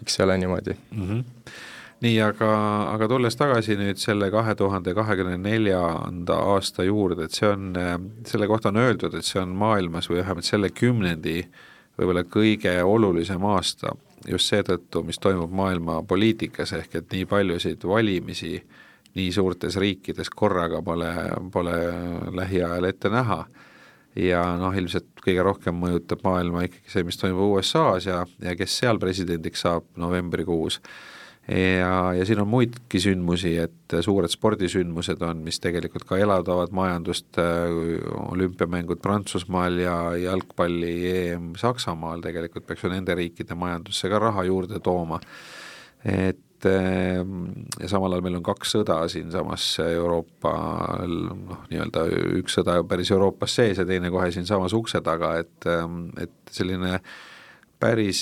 eks 0.00 0.16
see 0.16 0.24
ole 0.24 0.38
niimoodi 0.40 0.76
mm. 0.76 1.08
-hmm. 1.08 1.24
nii, 2.06 2.20
aga, 2.24 2.52
aga 2.94 3.08
tulles 3.12 3.36
tagasi 3.36 3.76
nüüd 3.76 4.00
selle 4.00 4.30
kahe 4.32 4.54
tuhande 4.56 4.94
kahekümne 4.96 5.36
neljanda 5.36 6.38
aasta 6.54 6.86
juurde, 6.88 7.28
et 7.28 7.36
see 7.36 7.48
on, 7.48 7.74
selle 8.26 8.48
kohta 8.48 8.72
on 8.72 8.80
öeldud, 8.80 9.14
et 9.14 9.24
see 9.24 9.42
on 9.42 9.52
maailmas 9.64 10.08
või 10.10 10.22
vähemalt 10.22 10.48
selle 10.48 10.70
kümnendi 10.70 11.42
võib-olla 12.00 12.24
kõige 12.24 12.72
olulisem 12.84 13.44
aasta 13.44 13.92
just 14.28 14.50
seetõttu, 14.50 15.02
mis 15.04 15.18
toimub 15.20 15.52
maailma 15.52 16.00
poliitikas, 16.08 16.72
ehk 16.76 17.00
et 17.00 17.12
nii 17.12 17.26
paljusid 17.28 17.84
valimisi 17.88 18.58
nii 19.16 19.32
suurtes 19.34 19.76
riikides 19.80 20.30
korraga 20.30 20.82
pole, 20.86 21.10
pole 21.52 21.76
lähiajal 22.36 22.84
ette 22.88 23.10
näha. 23.10 23.44
ja 24.16 24.42
noh, 24.58 24.74
ilmselt 24.74 25.20
kõige 25.22 25.42
rohkem 25.46 25.76
mõjutab 25.78 26.24
maailma 26.26 26.64
ikkagi 26.66 26.90
see, 26.90 27.04
mis 27.06 27.18
toimub 27.18 27.54
USA-s 27.54 28.08
ja, 28.08 28.24
ja 28.42 28.56
kes 28.58 28.78
seal 28.80 28.98
presidendiks 28.98 29.62
saab 29.62 29.86
novembrikuus 29.96 30.80
ja, 31.50 32.12
ja 32.14 32.26
siin 32.26 32.40
on 32.40 32.48
muidki 32.48 33.00
sündmusi, 33.02 33.54
et 33.58 33.94
suured 34.04 34.30
spordisündmused 34.30 35.22
on, 35.26 35.40
mis 35.46 35.58
tegelikult 35.62 36.06
ka 36.08 36.18
elavdavad 36.20 36.74
majandust, 36.76 37.40
olümpiamängud 38.30 39.02
Prantsusmaal 39.02 39.80
ja 39.82 39.96
jalgpalli 40.20 40.94
EM 41.10 41.50
Saksamaal. 41.58 42.22
Tegelikult 42.22 42.68
peaks 42.68 42.84
ju 42.84 42.92
nende 42.92 43.16
riikide 43.18 43.58
majandusse 43.58 44.12
ka 44.12 44.22
raha 44.22 44.46
juurde 44.46 44.78
tooma. 44.84 45.20
et 46.04 46.64
ja 46.64 47.88
samal 47.88 48.12
ajal 48.12 48.22
meil 48.24 48.36
on 48.36 48.44
kaks 48.44 48.74
sõda 48.76 48.96
siinsamas 49.08 49.64
Euroopa 49.80 50.52
noh, 51.08 51.62
nii-öelda 51.70 52.04
üks 52.36 52.58
sõda 52.58 52.78
päris 52.88 53.10
Euroopas 53.12 53.54
sees 53.56 53.80
ja 53.80 53.86
teine 53.88 54.10
kohe 54.12 54.28
siinsamas 54.32 54.74
ukse 54.76 55.00
taga, 55.00 55.38
et, 55.40 55.68
et 56.20 56.52
selline 56.52 57.00
päris 57.80 58.20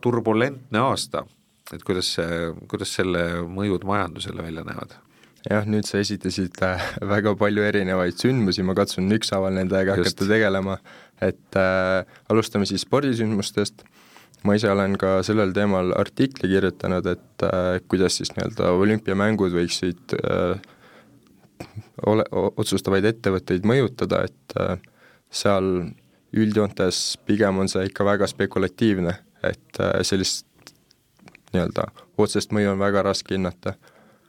turbulentne 0.00 0.80
aasta 0.80 1.26
et 1.76 1.84
kuidas 1.86 2.14
see, 2.16 2.50
kuidas 2.70 2.96
selle 2.98 3.44
mõjud 3.48 3.86
majandusele 3.88 4.42
välja 4.46 4.64
näevad? 4.66 4.96
jah, 5.48 5.64
nüüd 5.64 5.86
sa 5.88 6.00
esitasid 6.02 6.58
äh, 6.66 6.82
väga 7.08 7.32
palju 7.40 7.64
erinevaid 7.64 8.18
sündmusi, 8.20 8.64
ma 8.66 8.74
katsun 8.76 9.08
ükshaaval 9.16 9.54
nendega 9.56 9.96
hakata 9.96 10.28
tegelema, 10.28 10.76
et 11.24 11.56
äh, 11.56 12.02
alustame 12.28 12.68
siis 12.68 12.84
spordisündmustest, 12.84 13.86
ma 14.44 14.56
ise 14.56 14.68
olen 14.72 14.98
ka 15.00 15.20
sellel 15.24 15.54
teemal 15.56 15.94
artikli 15.96 16.50
kirjutanud, 16.52 17.08
et 17.14 17.46
äh, 17.46 17.78
kuidas 17.88 18.20
siis 18.20 18.34
nii-öelda 18.36 18.74
olümpiamängud 18.82 19.56
võiksid 19.56 20.18
äh, 20.20 20.60
ole, 22.06 22.24
otsustavaid 22.32 23.08
ettevõtteid 23.10 23.66
mõjutada, 23.68 24.24
et 24.28 24.56
äh, 24.60 24.76
seal 25.30 25.90
üldjoontes 26.36 27.18
pigem 27.26 27.58
on 27.62 27.70
see 27.70 27.88
ikka 27.88 28.06
väga 28.06 28.28
spekulatiivne, 28.30 29.16
et 29.46 29.82
äh, 29.82 30.00
sellist 30.06 30.46
nii-öelda 31.54 31.88
otsest 32.20 32.54
mõju 32.54 32.74
on 32.74 32.82
väga 32.82 33.04
raske 33.06 33.36
hinnata 33.36 33.74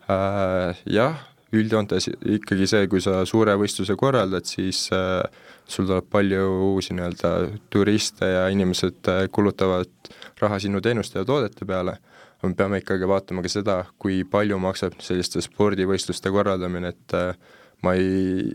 äh,. 0.09 0.79
Jah, 0.89 1.19
üldjoontes 1.55 2.09
ikkagi 2.09 2.67
see, 2.67 2.87
kui 2.91 3.03
sa 3.03 3.21
suure 3.27 3.55
võistluse 3.59 3.95
korraldad, 3.99 4.47
siis 4.47 4.85
äh, 4.95 5.21
sul 5.67 5.87
tuleb 5.89 6.07
palju 6.11 6.45
uusi 6.71 6.95
nii-öelda 6.97 7.33
turiste 7.73 8.29
ja 8.31 8.45
inimesed 8.53 9.11
äh, 9.11 9.25
kulutavad 9.31 10.13
raha 10.41 10.59
sinu 10.59 10.81
teenuste 10.81 11.19
ja 11.21 11.27
toodete 11.27 11.67
peale, 11.67 11.97
me 12.43 12.53
peame 12.57 12.81
ikkagi 12.81 13.07
vaatama 13.07 13.43
ka 13.45 13.51
seda, 13.51 13.81
kui 14.01 14.23
palju 14.27 14.57
maksab 14.61 14.97
selliste 15.03 15.43
spordivõistluste 15.45 16.31
korraldamine, 16.33 16.93
et 16.95 17.17
äh, 17.17 17.59
ma 17.83 17.93
ei, 17.99 18.47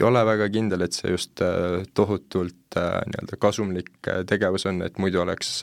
ei 0.00 0.06
ole 0.06 0.22
väga 0.28 0.48
kindel, 0.52 0.86
et 0.86 0.96
see 0.96 1.12
just 1.12 1.42
äh, 1.44 1.82
tohutult 1.96 2.78
äh, 2.78 3.00
nii-öelda 3.10 3.38
kasumlik 3.40 3.92
äh, 4.12 4.22
tegevus 4.28 4.66
on, 4.68 4.82
et 4.86 4.98
muidu 5.02 5.22
oleks 5.24 5.62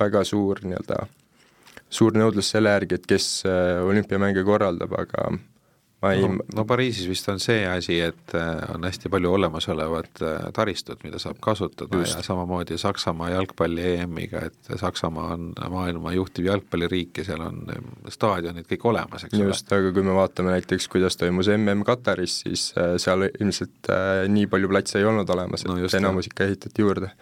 väga 0.00 0.24
suur 0.24 0.62
nii-öelda 0.64 1.04
suur 1.90 2.16
nõudlus 2.16 2.50
selle 2.54 2.74
järgi, 2.76 3.00
et 3.00 3.06
kes 3.10 3.30
äh, 3.48 3.78
olümpiamänge 3.86 4.44
korraldab, 4.46 4.92
aga 4.98 5.30
ma 6.00 6.12
ei 6.14 6.22
no, 6.22 6.44
no 6.56 6.64
Pariisis 6.68 7.08
vist 7.10 7.28
on 7.28 7.42
see 7.42 7.64
asi, 7.68 7.98
et 8.04 8.34
äh, 8.38 8.62
on 8.72 8.86
hästi 8.86 9.10
palju 9.12 9.32
olemasolevat 9.36 10.22
äh, 10.24 10.46
taristut, 10.56 11.02
mida 11.04 11.20
saab 11.20 11.40
kasutada 11.44 12.00
Just. 12.00 12.16
ja 12.16 12.24
samamoodi 12.24 12.78
Saksamaa 12.80 13.32
jalgpalli 13.34 13.84
EM-iga, 13.96 14.44
et 14.48 14.72
Saksamaa 14.80 15.34
on 15.34 15.50
maailma 15.74 16.14
juhtiv 16.16 16.48
jalgpalliriik 16.48 17.20
ja 17.20 17.26
seal 17.32 17.44
on 17.44 17.60
staadionid 18.08 18.70
kõik 18.70 18.86
olemas, 18.92 19.26
eks 19.26 19.36
ole. 19.36 19.50
just, 19.50 19.76
aga 19.76 19.92
kui 19.96 20.06
me 20.06 20.16
vaatame 20.16 20.54
näiteks, 20.56 20.88
kuidas 20.94 21.18
toimus 21.20 21.50
MM 21.56 21.84
Kataris, 21.88 22.40
siis 22.46 22.70
seal 23.02 23.28
ilmselt 23.32 23.92
nii 24.30 24.48
palju 24.50 24.70
platse 24.72 25.02
ei 25.02 25.10
olnud 25.10 25.36
olemas, 25.36 25.66
et 25.66 25.74
no 25.74 25.78
just, 25.82 25.98
enamus 25.98 26.30
ikka 26.30 26.48
ehitati 26.48 26.86
juurde. 26.86 27.12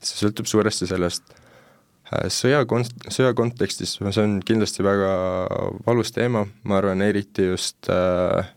see 0.00 0.26
sõltub 0.26 0.46
suuresti 0.48 0.86
sellest 0.88 1.39
sõja 2.32 2.64
kon-, 2.66 2.86
sõja 3.08 3.34
kontekstis 3.38 3.98
see 4.00 4.22
on 4.24 4.38
kindlasti 4.46 4.84
väga 4.86 5.10
valus 5.86 6.10
teema, 6.14 6.46
ma 6.64 6.80
arvan, 6.80 7.02
eriti 7.06 7.50
just 7.50 7.90
äh, 7.92 8.50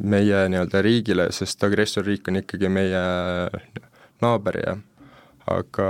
meie 0.00 0.44
nii-öelda 0.50 0.82
riigile, 0.84 1.28
sest 1.34 1.64
agressorriik 1.66 2.28
on 2.30 2.40
ikkagi 2.42 2.70
meie 2.70 3.02
naaber 4.22 4.60
ja 4.60 4.76
aga 5.50 5.88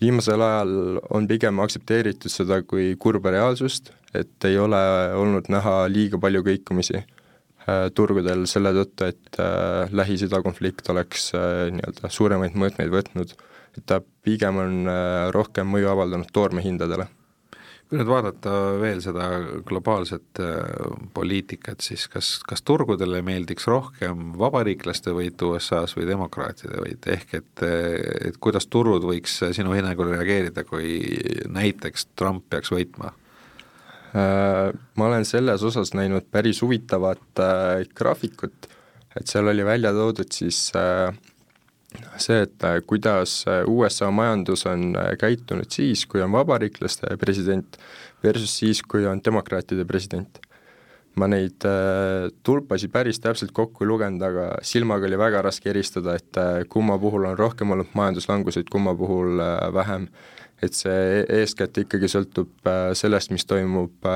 viimasel 0.00 0.42
ajal 0.42 1.00
on 1.14 1.28
pigem 1.30 1.60
aktsepteeritud 1.62 2.32
seda 2.32 2.62
kui 2.66 2.92
kurba 3.00 3.32
reaalsust, 3.34 3.92
et 4.16 4.48
ei 4.48 4.58
ole 4.58 4.80
olnud 5.18 5.50
näha 5.52 5.80
liiga 5.92 6.20
palju 6.22 6.44
kõikumisi 6.46 6.96
äh, 7.00 7.88
turgudel 7.94 8.46
selle 8.50 8.72
tõttu, 8.76 9.10
et 9.12 9.40
äh, 9.42 9.92
Lähis-Ida 9.92 10.40
konflikt 10.44 10.88
oleks 10.94 11.30
äh, 11.36 11.68
nii-öelda 11.74 12.12
suuremaid 12.14 12.56
mõõtmeid 12.58 12.94
võtnud 12.94 13.36
ta 13.86 14.00
pigem 14.24 14.58
on 14.62 14.90
äh, 14.90 15.28
rohkem 15.34 15.68
mõju 15.72 15.92
avaldanud 15.92 16.32
toormehindadele. 16.34 17.08
kui 17.88 17.96
nüüd 17.96 18.08
vaadata 18.10 18.50
veel 18.82 18.98
seda 19.00 19.26
globaalset 19.64 20.40
äh, 20.44 20.58
poliitikat, 21.16 21.80
siis 21.80 22.04
kas, 22.12 22.34
kas 22.44 22.60
turgudele 22.60 23.22
meeldiks 23.24 23.64
rohkem 23.70 24.34
vabariiklaste 24.38 25.14
võit 25.16 25.40
USA-s 25.42 25.96
või 25.96 26.08
demokraatide 26.10 26.82
võit, 26.84 27.08
ehk 27.08 27.38
et, 27.40 27.64
et 28.28 28.36
kuidas 28.36 28.68
turud 28.68 29.06
võiks 29.08 29.38
sinu 29.56 29.72
hinnangul 29.72 30.12
reageerida, 30.12 30.66
kui 30.68 30.98
näiteks 31.48 32.10
Trump 32.18 32.44
peaks 32.50 32.74
võitma? 32.74 33.14
Äh, 34.12 34.68
ma 34.96 35.08
olen 35.08 35.24
selles 35.28 35.64
osas 35.64 35.94
näinud 35.96 36.28
päris 36.32 36.60
huvitavat 36.64 37.42
graafikut, 37.96 38.68
et 39.16 39.26
seal 39.26 39.48
oli 39.48 39.64
välja 39.64 39.92
toodud 39.96 40.28
siis 40.32 40.68
äh, 40.76 41.16
see, 42.20 42.42
et 42.42 42.64
äh, 42.64 42.80
kuidas 42.86 43.44
äh, 43.48 43.62
USA 43.66 44.10
majandus 44.10 44.66
on 44.66 44.92
äh, 44.96 45.14
käitunud 45.18 45.70
siis, 45.72 46.04
kui 46.06 46.22
on 46.22 46.32
vabariiklaste 46.32 47.16
president, 47.20 47.78
versus 48.24 48.58
siis, 48.60 48.82
kui 48.82 49.06
on 49.06 49.22
demokraatide 49.24 49.86
president. 49.88 50.42
ma 51.18 51.26
neid 51.26 51.64
tulpasid 52.46 52.92
päris 52.94 53.18
täpselt 53.18 53.50
kokku 53.50 53.82
ei 53.82 53.88
lugenud, 53.90 54.22
aga 54.22 54.44
silmaga 54.62 55.08
oli 55.08 55.16
väga 55.18 55.40
raske 55.42 55.66
eristada, 55.72 56.12
et 56.14 56.38
kumma 56.70 56.94
puhul 57.02 57.26
on 57.26 57.34
rohkem 57.34 57.72
olnud 57.74 57.90
majanduslanguseid, 57.98 58.68
kumma 58.70 58.94
puhul 58.94 59.42
vähem. 59.74 60.06
et 60.62 60.78
see 60.78 61.24
eeskätt 61.40 61.82
ikkagi 61.82 62.06
sõltub 62.12 62.70
sellest, 62.94 63.34
mis 63.34 63.46
toimub 63.50 64.06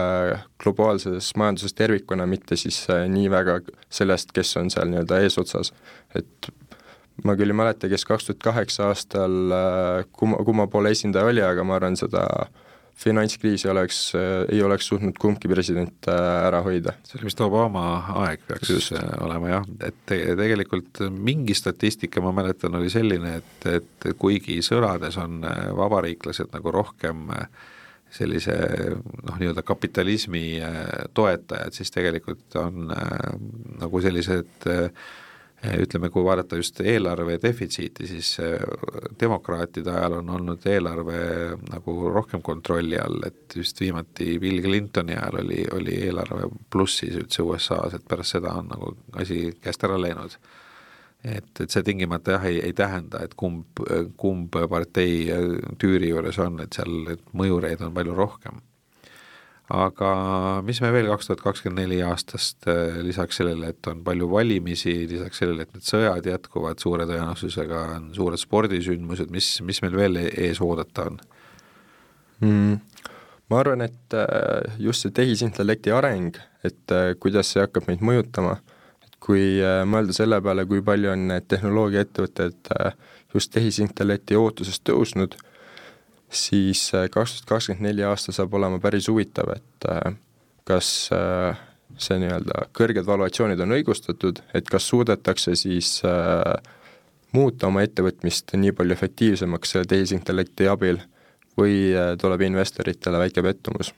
globaalses 0.62 1.32
majanduses 1.34 1.74
tervikuna, 1.74 2.26
mitte 2.26 2.56
siis 2.56 2.84
nii 2.86 3.30
väga 3.30 3.58
sellest, 3.90 4.30
kes 4.30 4.56
on 4.62 4.70
seal 4.70 4.86
nii-öelda 4.92 5.24
eesotsas. 5.26 5.72
et 6.14 6.52
ma 7.24 7.36
küll 7.38 7.52
ei 7.52 7.56
mäleta, 7.56 7.90
kes 7.90 8.04
kaks 8.08 8.28
tuhat 8.28 8.42
kaheksa 8.42 8.90
aastal 8.90 9.54
äh, 9.54 10.04
kumma, 10.16 10.42
kumma 10.46 10.66
poole 10.72 10.92
esindaja 10.94 11.30
oli, 11.30 11.42
aga 11.44 11.64
ma 11.66 11.78
arvan, 11.78 11.96
seda 11.98 12.26
finantskriisi 13.02 13.68
oleks, 13.72 14.00
äh, 14.18 14.44
ei 14.52 14.62
oleks 14.64 14.88
suutnud 14.90 15.18
kumbki 15.20 15.50
president 15.50 16.08
äh, 16.10 16.22
ära 16.46 16.62
hoida. 16.64 16.96
see 17.06 17.18
oli 17.18 17.30
vist 17.30 17.42
Obama 17.44 17.84
aeg 18.24 18.46
peaks 18.48 18.70
Just. 18.70 18.96
olema 19.20 19.52
jah, 19.54 19.68
et 19.88 20.00
te, 20.06 20.20
tegelikult 20.38 21.04
mingi 21.10 21.56
statistika 21.58 22.22
ma 22.24 22.34
mäletan, 22.36 22.74
oli 22.80 22.90
selline, 22.92 23.36
et, 23.42 23.68
et 23.78 24.10
kuigi 24.18 24.60
sõnades 24.64 25.18
on 25.20 25.44
vabariiklased 25.78 26.52
nagu 26.54 26.74
rohkem 26.74 27.28
sellise 28.12 28.54
noh, 28.92 29.38
nii-öelda 29.40 29.62
kapitalismi 29.64 30.60
toetajad, 31.16 31.72
siis 31.72 31.88
tegelikult 31.94 32.58
on 32.60 32.90
nagu 33.80 34.02
sellised 34.04 34.68
äh, 34.68 34.88
ütleme, 35.62 36.10
kui 36.10 36.24
vaadata 36.26 36.56
just 36.58 36.80
eelarve 36.82 37.36
defitsiiti, 37.42 38.06
siis 38.10 38.32
eh, 38.42 38.62
demokraatide 39.20 39.92
ajal 39.92 40.18
on 40.18 40.32
olnud 40.36 40.66
eelarve 40.66 41.20
nagu 41.68 41.94
rohkem 42.10 42.42
kontrolli 42.42 42.98
all, 42.98 43.22
et 43.26 43.56
just 43.56 43.80
viimati 43.80 44.38
Bill 44.42 44.62
Clintoni 44.64 45.14
ajal 45.14 45.38
oli, 45.44 45.60
oli 45.78 46.00
eelarve 46.08 46.50
plussis 46.70 47.14
üldse 47.20 47.46
USA-s, 47.46 47.94
et 47.94 48.08
pärast 48.08 48.38
seda 48.38 48.56
on 48.58 48.72
nagu 48.72 48.96
asi 49.22 49.52
käest 49.62 49.86
ära 49.86 50.00
läinud. 50.00 50.34
et, 51.22 51.52
et 51.60 51.70
see 51.70 51.86
tingimata 51.86 52.36
jah, 52.36 52.48
ei, 52.50 52.58
ei 52.66 52.72
tähenda, 52.74 53.22
et 53.22 53.38
kumb, 53.38 53.78
kumb 54.18 54.58
partei 54.70 55.30
tüüri 55.78 56.10
juures 56.10 56.42
on, 56.42 56.58
et 56.64 56.74
seal 56.74 57.04
neid 57.06 57.22
mõjureid 57.38 57.86
on 57.86 57.94
palju 57.94 58.18
rohkem 58.18 58.58
aga 59.70 60.10
mis 60.66 60.80
me 60.82 60.90
veel 60.92 61.08
kaks 61.12 61.28
tuhat 61.28 61.42
kakskümmend 61.44 61.84
neli 61.84 62.00
aastast 62.04 62.66
äh, 62.70 62.98
lisaks 63.04 63.38
sellele, 63.40 63.70
et 63.72 63.88
on 63.90 64.02
palju 64.04 64.28
valimisi, 64.30 64.94
lisaks 65.10 65.42
sellele, 65.42 65.66
et 65.66 65.76
need 65.76 65.86
sõjad 65.86 66.26
jätkuvad 66.26 66.82
suure 66.82 67.06
tõenäosusega, 67.08 67.84
on 67.96 68.10
suured 68.16 68.42
spordisündmused, 68.42 69.30
mis, 69.34 69.54
mis 69.62 69.82
meil 69.84 69.96
veel 69.96 70.18
e-, 70.24 70.32
ees 70.48 70.60
oodata 70.64 71.06
on 71.10 71.20
mm.? 72.42 73.06
ma 73.52 73.60
arvan, 73.60 73.86
et 73.86 74.18
äh, 74.18 74.76
just 74.82 75.06
see 75.06 75.14
tehisintellekti 75.14 75.94
areng, 75.94 76.36
et 76.66 76.94
äh, 76.94 77.14
kuidas 77.20 77.54
see 77.54 77.62
hakkab 77.62 77.86
meid 77.90 78.02
mõjutama, 78.04 78.58
et 79.06 79.16
kui 79.22 79.46
mõelda 79.86 80.16
selle 80.16 80.40
peale, 80.42 80.66
kui 80.66 80.82
palju 80.82 81.12
on 81.12 81.28
need 81.30 81.46
tehnoloogiaettevõtted 81.52 82.72
just 83.32 83.52
tehisintellekti 83.54 84.36
ootusest 84.36 84.82
tõusnud 84.88 85.36
siis 86.32 86.94
äh, 86.94 87.08
kaks 87.10 87.36
tuhat 87.36 87.48
kakskümmend 87.48 87.86
neli 87.88 88.04
aasta 88.06 88.32
saab 88.32 88.54
olema 88.54 88.80
päris 88.80 89.08
huvitav, 89.08 89.52
et 89.56 89.88
äh, 89.90 90.14
kas 90.68 90.88
äh, 91.14 91.60
see 92.00 92.18
nii-öelda 92.22 92.66
kõrged 92.76 93.06
valuatsioonid 93.06 93.60
on 93.60 93.76
õigustatud, 93.76 94.40
et 94.56 94.68
kas 94.70 94.86
suudetakse 94.88 95.52
siis 95.60 95.98
muuta 97.36 97.68
oma 97.68 97.82
ettevõtmist 97.84 98.54
nii 98.56 98.72
palju 98.76 98.96
efektiivsemaks 98.96 99.76
tehisintellekti 99.90 100.70
abil 100.72 101.02
või 101.60 101.92
tuleb 102.20 102.46
investoritele 102.48 103.20
väike 103.20 103.44
pettumus? 103.44 103.92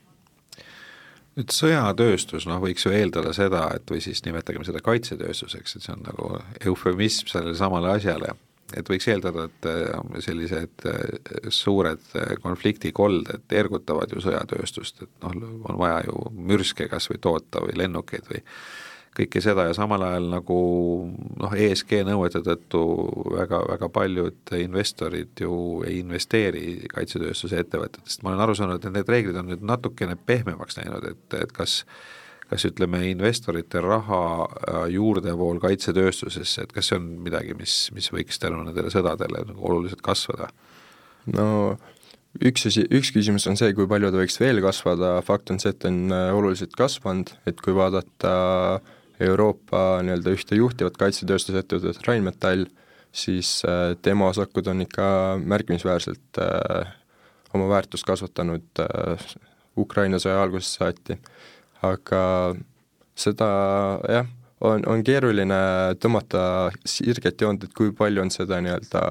Nüüd 1.39 1.55
sõjatööstus, 1.55 2.49
noh, 2.51 2.59
võiks 2.63 2.83
ju 2.83 2.91
eeldada 2.95 3.31
seda, 3.35 3.63
et 3.79 3.87
või 3.91 4.03
siis 4.03 4.21
nimetagem 4.27 4.67
seda 4.67 4.83
kaitsetööstuseks, 4.83 5.77
et 5.77 5.87
see 5.87 5.95
on 5.95 6.03
nagu 6.03 6.29
eufemism 6.67 7.31
sellele 7.31 7.55
samale 7.59 7.95
asjale, 7.95 8.35
et 8.75 8.89
võiks 8.89 9.07
eeldada, 9.11 9.47
et 9.49 9.67
äh, 9.71 10.17
sellised 10.23 10.87
äh, 10.89 11.51
suured 11.53 12.03
äh, 12.15 12.35
konfliktikolded 12.43 13.55
ergutavad 13.61 14.11
ju 14.13 14.23
sõjatööstust, 14.23 15.05
et 15.05 15.13
noh, 15.23 15.37
on 15.69 15.79
vaja 15.79 16.01
ju 16.07 16.25
mürske 16.35 16.89
kas 16.91 17.09
või 17.11 17.21
toota 17.23 17.63
või 17.65 17.77
lennukeid 17.83 18.27
või 18.31 18.43
kõike 19.15 19.39
seda 19.39 19.69
ja 19.69 19.75
samal 19.75 20.03
ajal 20.03 20.27
nagu 20.33 20.57
noh, 21.39 21.53
ESG 21.55 22.01
nõuete 22.07 22.41
tõttu 22.43 22.81
väga, 23.31 23.61
väga 23.69 23.89
paljud 23.95 24.53
investorid 24.59 25.45
ju 25.45 25.55
ei 25.87 26.01
investeeri 26.01 26.81
kaitsetööstuse 26.91 27.61
ettevõtetest, 27.63 28.23
ma 28.23 28.33
olen 28.33 28.43
aru 28.43 28.57
saanud, 28.59 28.83
et 28.83 28.97
need 28.97 29.11
reeglid 29.15 29.39
on 29.39 29.49
nüüd 29.53 29.63
natukene 29.63 30.17
pehmemaks 30.19 30.81
läinud, 30.81 31.07
et, 31.13 31.39
et 31.39 31.55
kas 31.55 31.83
kas 32.51 32.65
ütleme, 32.69 33.01
investorite 33.09 33.81
raha 33.83 34.21
äh, 34.45 34.79
juurdevool 34.93 35.59
kaitsetööstusesse, 35.63 36.65
et 36.65 36.73
kas 36.75 36.91
see 36.91 36.99
on 36.99 37.07
midagi, 37.25 37.55
mis, 37.57 37.75
mis 37.95 38.11
võiks 38.13 38.39
tänu 38.41 38.61
nendele 38.65 38.91
sõdadele 38.93 39.45
nagu 39.49 39.69
oluliselt 39.71 40.03
kasvada? 40.05 40.51
no 41.33 41.47
üks 42.45 42.67
asi, 42.69 42.83
üks 42.93 43.09
küsimus 43.15 43.47
on 43.49 43.57
see, 43.57 43.71
kui 43.77 43.89
palju 43.89 44.11
ta 44.13 44.21
võiks 44.21 44.37
veel 44.41 44.61
kasvada, 44.61 45.15
fakt 45.25 45.49
on 45.53 45.61
see, 45.61 45.73
et 45.73 45.81
ta 45.81 45.89
on 45.89 46.13
äh, 46.13 46.27
oluliselt 46.37 46.75
kasvanud, 46.77 47.33
et 47.49 47.63
kui 47.65 47.73
vaadata 47.77 48.35
Euroopa 49.25 50.03
nii-öelda 50.03 50.35
ühte 50.35 50.59
juhtivat 50.59 50.99
kaitsetööstusettevõtet, 51.01 52.03
Rheinmetall, 52.05 52.67
siis 53.15 53.57
äh, 53.65 53.95
tema 54.05 54.29
osakud 54.29 54.69
on 54.69 54.85
ikka 54.85 55.07
märkimisväärselt 55.41 56.43
oma 57.55 57.69
väärtust 57.71 58.05
kasvatanud 58.05 58.83
Ukraina 59.79 60.19
sõja 60.19 60.41
algusest 60.43 60.77
saati 60.79 61.15
aga 61.91 62.23
seda 63.15 63.49
jah, 64.11 64.27
on, 64.65 64.83
on 64.89 65.03
keeruline 65.05 65.59
tõmmata 66.01 66.71
sirget 66.87 67.41
joont, 67.41 67.63
et 67.63 67.73
kui 67.75 67.93
palju 67.95 68.25
on 68.25 68.33
seda 68.33 68.59
nii-öelda 68.63 69.05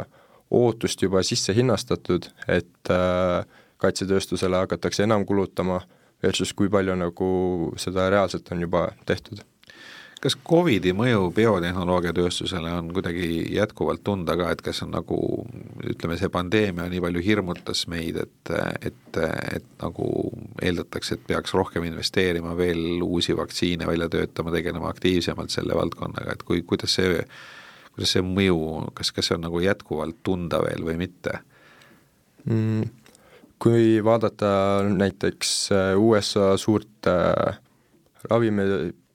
ootust 0.55 1.03
juba 1.03 1.23
sisse 1.27 1.55
hinnastatud, 1.57 2.29
et 2.49 2.93
äh, 2.93 3.41
kaitsetööstusele 3.83 4.61
hakatakse 4.65 5.05
enam 5.07 5.27
kulutama, 5.29 5.81
versus 6.25 6.55
kui 6.57 6.71
palju 6.73 6.95
nagu 6.97 7.33
seda 7.81 8.09
reaalselt 8.13 8.49
on 8.55 8.63
juba 8.65 8.87
tehtud 9.09 9.43
kas 10.25 10.37
Covidi 10.41 10.95
mõju 10.97 11.27
biotehnoloogiatööstusele 11.37 12.71
on 12.79 12.87
kuidagi 12.97 13.27
jätkuvalt 13.53 14.01
tunda 14.07 14.37
ka, 14.41 14.49
et 14.55 14.63
kas 14.65 14.81
on 14.87 14.95
nagu 14.95 15.19
ütleme, 15.85 16.17
see 16.17 16.31
pandeemia 16.33 16.87
nii 16.89 17.03
palju 17.05 17.23
hirmutas 17.27 17.85
meid, 17.93 18.17
et, 18.23 18.53
et, 18.89 19.19
et 19.59 19.67
nagu 19.83 20.09
eeldatakse, 20.65 21.19
et 21.19 21.27
peaks 21.29 21.53
rohkem 21.57 21.85
investeerima, 21.91 22.55
veel 22.57 23.05
uusi 23.05 23.37
vaktsiine 23.37 23.89
välja 23.91 24.09
töötama, 24.13 24.55
tegelema 24.55 24.89
aktiivsemalt 24.95 25.53
selle 25.53 25.77
valdkonnaga, 25.77 26.39
et 26.39 26.49
kui, 26.49 26.65
kuidas 26.65 26.97
see, 26.97 27.21
kuidas 27.93 28.17
see 28.17 28.25
mõju, 28.25 28.59
kas, 28.97 29.13
kas 29.13 29.29
see 29.29 29.37
on 29.37 29.45
nagu 29.45 29.61
jätkuvalt 29.61 30.23
tunda 30.25 30.65
veel 30.65 30.89
või 30.89 31.01
mitte 31.05 31.41
mm,? 32.49 32.93
Kui 33.65 34.01
vaadata 34.05 34.49
näiteks 34.85 35.51
USA 35.97 36.51
suurt 36.61 37.07
äh, 37.09 37.55
ravimi 38.29 38.65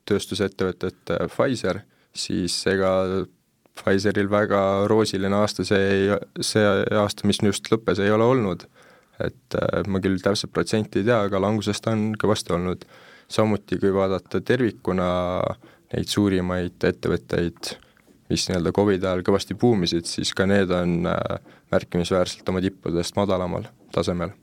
tööstusettevõtet 0.10 1.14
Pfizer, 1.30 1.84
siis 2.18 2.56
ega 2.68 2.92
Pfizeril 3.80 4.30
väga 4.32 4.62
roosiline 4.92 5.36
aasta 5.40 5.66
see 5.68 5.84
ei, 5.94 6.18
see 6.44 6.64
aasta, 7.00 7.28
mis 7.30 7.42
just 7.46 7.70
lõppes, 7.72 8.02
ei 8.04 8.12
ole 8.12 8.28
olnud. 8.28 8.68
et 9.20 9.56
äh, 9.60 9.84
ma 9.92 10.00
küll 10.00 10.22
täpset 10.24 10.52
protsenti 10.56 11.02
ei 11.02 11.08
tea, 11.10 11.18
aga 11.28 11.42
langusest 11.44 11.88
on 11.92 12.14
kõvasti 12.20 12.56
olnud. 12.56 12.86
samuti 13.30 13.78
kui 13.78 13.92
vaadata 13.94 14.42
tervikuna 14.42 15.10
neid 15.94 16.08
suurimaid 16.10 16.84
ettevõtteid, 16.84 17.74
mis 18.30 18.48
nii-öelda 18.50 18.74
Covidi 18.74 19.06
ajal 19.06 19.24
kõvasti 19.28 19.58
buumisid, 19.60 20.06
siis 20.10 20.34
ka 20.34 20.48
need 20.50 20.72
on 20.72 21.08
äh, 21.08 21.56
märkimisväärselt 21.72 22.50
oma 22.50 22.62
tippudest 22.62 23.16
madalamal 23.20 23.68
tasemel 23.94 24.34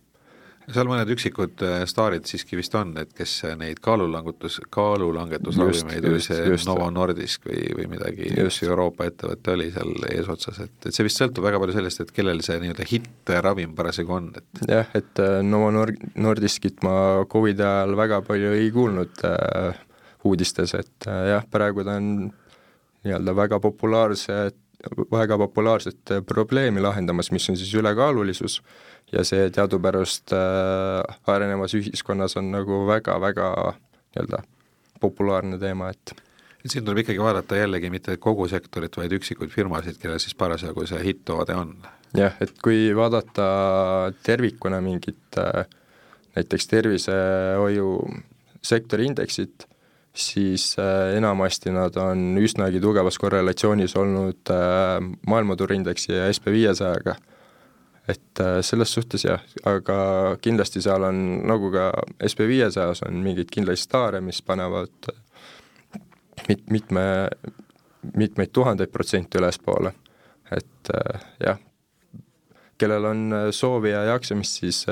seal 0.75 0.89
mõned 0.91 1.11
üksikud 1.15 1.63
äh, 1.67 1.85
staarid 1.89 2.27
siiski 2.29 2.59
vist 2.59 2.75
on, 2.79 2.93
et 3.01 3.13
kes 3.17 3.33
neid 3.61 3.81
kaalulangutus, 3.85 4.59
kaalulangetusravimeid 4.75 6.09
oli 6.11 6.23
see 6.25 6.39
just, 6.51 6.69
Novo 6.69 6.89
Nordisk 6.95 7.47
või, 7.49 7.63
või 7.79 7.89
midagi, 7.97 8.31
üks 8.43 8.63
Euroopa 8.67 9.09
ettevõte 9.11 9.55
oli 9.55 9.69
seal 9.75 10.09
eesotsas, 10.11 10.63
et, 10.67 10.77
et 10.89 10.97
see 10.97 11.07
vist 11.07 11.23
sõltub 11.23 11.47
väga 11.47 11.61
palju 11.63 11.77
sellest, 11.79 12.03
et 12.03 12.15
kellel 12.17 12.43
see 12.47 12.59
nii-öelda 12.63 12.89
hitt-ravim 12.91 13.77
parasjagu 13.79 14.17
on, 14.19 14.31
et 14.41 14.65
jah, 14.71 14.91
et 14.99 15.23
äh, 15.23 15.39
Novo 15.47 15.71
Nord-, 15.75 16.03
Nordiskit 16.19 16.83
ma 16.87 16.97
Covidi 17.31 17.65
ajal 17.67 17.97
väga 17.99 18.23
palju 18.27 18.57
ei 18.59 18.73
kuulnud 18.75 19.27
äh, 19.29 19.85
uudistes, 20.27 20.75
et 20.79 21.11
äh, 21.11 21.23
jah, 21.35 21.47
praegu 21.51 21.87
ta 21.87 21.99
on 22.01 22.11
nii-öelda 23.07 23.37
väga 23.39 23.61
populaarse, 23.63 24.41
väga 25.13 25.39
populaarset 25.39 26.13
probleemi 26.27 26.81
lahendamas, 26.81 27.31
mis 27.33 27.49
on 27.51 27.57
siis 27.57 27.73
ülekaalulisus 27.75 28.61
ja 29.13 29.25
see 29.25 29.49
teadupärast 29.55 30.35
äh, 30.35 31.17
arenevas 31.31 31.75
ühiskonnas 31.79 32.37
on 32.37 32.51
nagu 32.55 32.85
väga-väga 32.89 33.51
nii-öelda 33.73 34.43
populaarne 35.01 35.59
teema, 35.59 35.91
et 35.93 36.15
et 36.65 36.73
siin 36.73 36.85
tuleb 36.85 37.05
ikkagi 37.05 37.23
vaadata 37.23 37.59
jällegi 37.61 37.91
mitte 37.95 38.17
kogu 38.19 38.49
sektorit, 38.51 38.97
vaid 38.99 39.13
üksikuid 39.15 39.53
firmasid, 39.55 40.01
kellel 40.03 40.19
siis 40.23 40.35
parasjagu 40.35 40.87
see 40.89 41.03
hitt-toode 41.05 41.55
on. 41.55 41.77
jah, 42.17 42.35
et 42.43 42.55
kui 42.63 42.91
vaadata 42.97 43.47
tervikuna 44.27 44.81
mingit 44.83 45.39
äh, 45.39 45.67
näiteks 46.37 46.67
tervishoiu 46.73 47.91
sektori 48.67 49.07
indeksit, 49.07 49.69
siis 50.17 50.77
äh, 50.79 51.17
enamasti 51.17 51.71
nad 51.71 51.97
on 51.97 52.39
üsnagi 52.41 52.81
tugevas 52.81 53.19
korrelatsioonis 53.19 53.97
olnud 53.97 54.51
äh, 54.51 55.01
maailmaturuindeksi 55.27 56.13
ja 56.13 56.29
SB 56.33 56.53
viiesajaga. 56.53 57.17
Et 58.09 58.41
äh, 58.41 58.61
selles 58.63 58.93
suhtes 58.95 59.25
jah, 59.25 59.43
aga 59.65 59.99
kindlasti 60.43 60.83
seal 60.83 61.05
on, 61.09 61.23
nagu 61.49 61.71
ka 61.75 61.91
SB 62.29 62.49
viiesajas 62.49 63.03
on 63.09 63.21
mingeid 63.25 63.51
kindlaid 63.53 63.81
staare, 63.81 64.23
mis 64.25 64.41
panevad 64.43 65.11
mit-, 66.49 66.67
mitme, 66.71 67.07
mitmeid 68.15 68.55
tuhandeid 68.55 68.93
protsente 68.95 69.41
ülespoole, 69.41 69.93
et 70.55 70.93
jah, 71.43 71.59
kellel 72.79 73.09
on 73.11 73.25
soovi 73.51 73.91
ja 73.91 74.05
jaksamist, 74.13 74.61
siis 74.63 74.85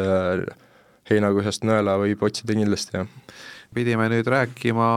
heinakuhjast 1.10 1.62
nõela 1.68 1.94
võib 2.00 2.24
otsida 2.26 2.56
kindlasti, 2.58 2.98
jah 2.98 3.44
pidime 3.74 4.08
nüüd 4.12 4.28
rääkima 4.30 4.90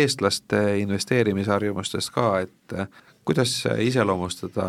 eestlaste 0.00 0.78
investeerimisharjumustest 0.82 2.12
ka, 2.14 2.32
et 2.44 2.76
kuidas 3.30 3.52
iseloomustada 3.78 4.64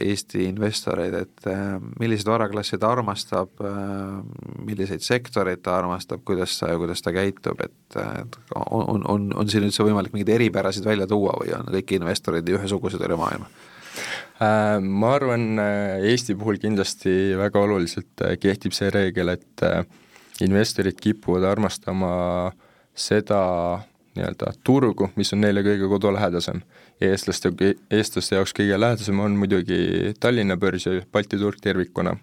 Eesti 0.00 0.46
investoreid, 0.48 1.14
et 1.14 1.46
äh, 1.46 1.76
milliseid 2.00 2.30
varaklassi 2.32 2.78
ta 2.80 2.92
armastab, 2.96 3.60
äh, 3.62 4.16
milliseid 4.64 5.04
sektoreid 5.04 5.62
ta 5.62 5.76
armastab, 5.78 6.24
kuidas 6.24 6.56
kuidas 6.78 7.02
ta 7.02 7.12
käitub, 7.14 7.60
et 7.62 7.98
on, 8.64 9.04
on, 9.08 9.28
on 9.36 9.52
siin 9.52 9.68
üldse 9.68 9.84
võimalik 9.86 10.14
mingeid 10.16 10.34
eripärasid 10.34 10.88
välja 10.88 11.06
tuua 11.06 11.36
või 11.40 11.52
on 11.58 11.68
kõik 11.76 11.94
investorid 11.98 12.48
ühesugused 12.48 13.02
üle 13.06 13.18
maailma? 13.20 13.50
Äh, 14.42 14.80
ma 14.80 15.14
arvan, 15.18 15.46
Eesti 16.08 16.34
puhul 16.40 16.58
kindlasti 16.62 17.36
väga 17.38 17.60
oluliselt 17.60 18.26
kehtib 18.40 18.74
see 18.74 18.90
reegel, 18.90 19.36
et 19.36 19.66
investorid 20.42 20.96
kipuvad 20.98 21.44
armastama 21.44 22.12
seda 22.94 23.42
nii-öelda 24.16 24.52
turgu, 24.64 25.08
mis 25.16 25.32
on 25.32 25.40
neile 25.40 25.62
kõige 25.64 25.88
kodulähedasem. 25.88 26.60
eestlaste, 27.02 27.50
eestlaste 27.90 28.36
jaoks 28.36 28.52
kõige 28.54 28.78
lähedasem 28.80 29.20
on 29.20 29.36
muidugi 29.40 30.12
Tallinna 30.20 30.56
börs 30.56 30.86
ja 30.86 31.00
Balti 31.12 31.38
turg 31.38 31.60
tervikuna. 31.60 32.16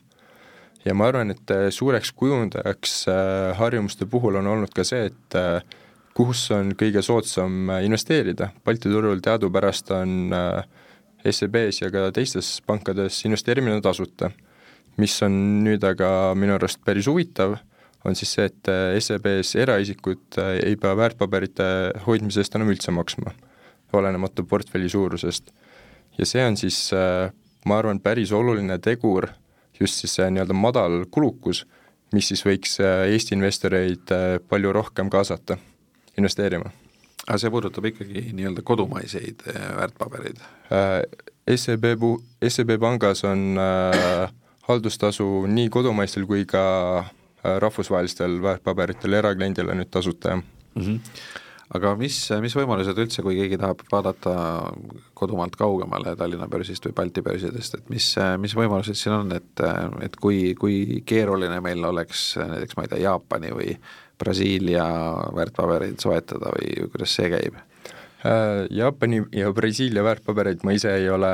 ja 0.86 0.93
ma 0.93 1.08
arvan, 1.08 1.32
et 1.32 1.51
äh, 1.51 1.69
suureks 1.69 2.12
kujundajaks 2.12 3.08
äh, 3.08 3.58
harjumuste 3.58 4.05
puhul 4.05 4.36
on 4.36 4.47
olnud 4.47 4.73
ka 4.75 4.84
see, 4.84 5.05
et 5.05 5.36
äh, 5.36 5.62
kus 6.13 6.51
on 6.51 6.71
kõige 6.75 7.01
soodsam 7.01 7.69
investeerida, 7.84 8.49
Balti 8.65 8.89
turul 8.89 9.19
teadupärast 9.19 9.91
on 9.91 10.32
SEB-s 11.32 11.82
ja 11.82 11.91
ka 11.91 12.12
teistes 12.12 12.62
pankades 12.65 13.25
investeerimine 13.25 13.82
tasuta, 13.82 14.32
mis 14.97 15.21
on 15.23 15.63
nüüd 15.63 15.84
aga 15.84 16.36
minu 16.36 16.55
arust 16.55 16.79
päris 16.86 17.08
huvitav 17.08 17.58
on 18.05 18.15
siis 18.15 18.31
see, 18.35 18.47
et 18.47 18.71
äh, 18.71 18.97
SEB-s 19.01 19.55
eraisikud 19.59 20.39
äh, 20.39 20.55
ei 20.63 20.77
pea 20.79 20.95
väärtpaberite 20.97 21.67
hoidmise 22.05 22.43
eest 22.43 22.55
enam 22.55 22.71
üldse 22.71 22.93
maksma, 22.95 23.33
olenemata 23.93 24.45
portfelli 24.47 24.89
suurusest. 24.89 25.51
ja 26.17 26.25
see 26.27 26.45
on 26.45 26.57
siis, 26.57 26.79
äh, 26.95 27.31
ma 27.65 27.79
arvan, 27.79 27.99
päris 27.99 28.31
oluline 28.31 28.79
tegur, 28.79 29.29
just 29.79 30.01
siis 30.01 30.15
see 30.19 30.27
nii-öelda 30.31 30.55
madal 30.55 31.03
kulukus, 31.12 31.65
mis 32.15 32.27
siis 32.31 32.41
võiks 32.43 32.79
Eesti 32.81 33.35
investoreid 33.35 34.12
palju 34.49 34.71
rohkem 34.73 35.12
kaasata 35.13 35.59
investeerima. 36.17 36.71
aga 37.27 37.38
see 37.38 37.51
puudutab 37.53 37.85
ikkagi 37.85 38.31
nii-öelda 38.33 38.63
kodumaiseid 38.65 39.43
väärtpabereid? 39.77 40.41
SEB 41.55 41.85
pu-, 42.01 42.17
SEB 42.47 42.73
pangas 42.81 43.23
on 43.29 43.59
haldustasu 44.67 45.45
nii 45.47 45.69
kodumaistel 45.69 46.25
kui 46.25 46.47
ka 46.49 46.65
rahvusvahelistel 47.43 48.39
väärtpaberitel 48.43 49.19
erakliendile 49.19 49.75
nüüd 49.78 49.91
tasuta, 49.91 50.36
jah 50.36 50.41
mm. 50.41 50.82
-hmm. 50.82 50.99
aga 51.78 51.93
mis, 51.95 52.17
mis 52.41 52.56
võimalused 52.58 52.97
üldse, 52.97 53.23
kui 53.23 53.38
keegi 53.38 53.58
tahab 53.62 53.86
vaadata 53.91 54.34
kodumaalt 55.13 55.56
kaugemale 55.56 56.15
Tallinna 56.15 56.47
börsist 56.47 56.86
või 56.86 56.97
Balti 56.97 57.21
börsidest, 57.21 57.80
et 57.80 57.89
mis, 57.89 58.15
mis 58.38 58.56
võimalused 58.56 58.97
siin 58.99 59.15
on, 59.15 59.32
et, 59.32 59.65
et 60.02 60.15
kui, 60.15 60.54
kui 60.60 61.02
keeruline 61.06 61.62
meil 61.62 61.84
oleks 61.86 62.36
näiteks 62.38 62.78
ma 62.78 62.86
ei 62.86 62.93
tea, 62.93 63.04
Jaapani 63.08 63.56
või 63.56 63.80
Brasiilia 64.19 64.86
väärtpabereid 65.36 65.99
soetada 65.99 66.52
või 66.52 66.89
kuidas 66.91 67.15
see 67.15 67.30
käib? 67.32 67.56
Äh, 68.19 68.65
Jaapani 68.69 69.21
ja 69.32 69.54
Brasiilia 69.56 70.04
väärtpabereid 70.04 70.65
ma 70.67 70.73
ise 70.75 70.91
ei 70.91 71.08
ole 71.10 71.30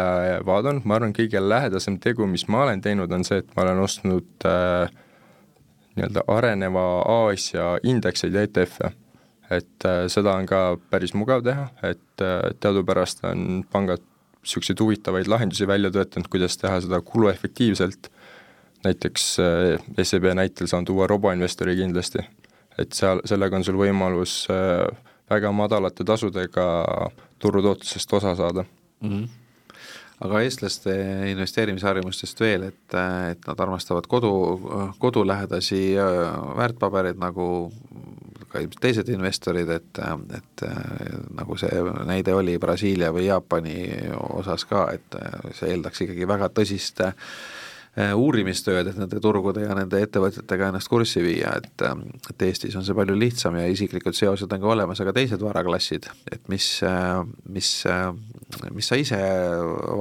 vaadanud, 0.46 0.86
ma 0.86 1.00
arvan, 1.00 1.16
kõige 1.18 1.42
lähedasem 1.42 1.98
tegu, 2.02 2.28
mis 2.30 2.46
ma 2.48 2.62
olen 2.68 2.84
teinud, 2.86 3.12
on 3.12 3.26
see, 3.26 3.40
et 3.42 3.50
ma 3.56 3.66
olen 3.66 3.82
ostnud 3.82 4.46
äh, 4.46 4.92
nii-öelda 5.96 6.26
areneva 6.28 6.86
Aasia 7.02 7.76
indekseid 7.84 8.34
ja 8.36 8.44
ETF-e. 8.46 8.92
et 9.52 9.86
äh, 9.86 10.06
seda 10.10 10.34
on 10.40 10.48
ka 10.50 10.78
päris 10.90 11.14
mugav 11.14 11.44
teha, 11.46 11.68
et 11.86 12.24
äh, 12.24 12.52
teadupärast 12.60 13.24
on 13.30 13.64
pangad 13.72 14.02
niisuguseid 14.42 14.82
huvitavaid 14.82 15.30
lahendusi 15.30 15.68
välja 15.68 15.92
töötanud, 15.94 16.30
kuidas 16.34 16.58
teha 16.58 16.80
seda 16.82 17.02
kuluefektiivselt, 17.02 18.10
näiteks 18.86 19.28
äh, 19.40 19.86
SEB 20.02 20.32
näitel 20.34 20.68
saan 20.68 20.86
tuua 20.86 21.08
roboinvestori 21.08 21.78
kindlasti, 21.78 22.26
et 22.82 22.98
seal, 22.98 23.22
sellega 23.26 23.58
on 23.58 23.64
sul 23.64 23.78
võimalus 23.80 24.48
väga 25.30 25.52
madalate 25.56 26.04
tasudega 26.06 26.66
turutootlusest 27.40 28.14
osa 28.14 28.36
saada 28.36 28.66
mm. 28.66 29.10
-hmm 29.10 29.45
aga 30.24 30.42
eestlaste 30.46 30.94
investeerimisharjumustest 31.32 32.40
veel, 32.40 32.70
et, 32.70 32.98
et 33.32 33.48
nad 33.48 33.64
armastavad 33.66 34.08
kodu, 34.08 34.32
kodulähedasi 35.02 35.82
väärtpabereid 36.56 37.20
nagu 37.20 37.50
ka 38.52 38.62
ilmselt 38.64 38.82
teised 38.86 39.12
investorid, 39.12 39.70
et, 39.76 40.00
et 40.38 40.66
nagu 41.36 41.58
see 41.60 41.84
näide 42.08 42.36
oli 42.38 42.56
Brasiilia 42.62 43.12
või 43.12 43.28
Jaapani 43.28 43.76
osas 44.40 44.64
ka, 44.70 44.88
et 44.96 45.20
see 45.58 45.74
eeldaks 45.74 46.06
ikkagi 46.06 46.30
väga 46.30 46.48
tõsist 46.56 47.04
äh, 47.04 47.18
uurimistööd, 47.96 48.90
et 48.92 48.98
nende 49.00 49.22
turgude 49.24 49.62
ja 49.64 49.76
nende 49.78 50.02
ettevõtetega 50.04 50.68
ennast 50.68 50.90
kurssi 50.92 51.22
viia, 51.24 51.54
et 51.56 51.84
et 52.30 52.46
Eestis 52.48 52.76
on 52.76 52.84
see 52.84 52.98
palju 52.98 53.16
lihtsam 53.16 53.56
ja 53.56 53.70
isiklikud 53.72 54.18
seosed 54.18 54.52
on 54.52 54.64
ka 54.64 54.72
olemas, 54.74 55.00
aga 55.00 55.14
teised 55.16 55.40
varaklassid, 55.40 56.10
et 56.32 56.52
mis, 56.52 56.68
mis, 57.56 57.72
mis 58.76 58.92
sa 58.92 59.00
ise 59.00 59.22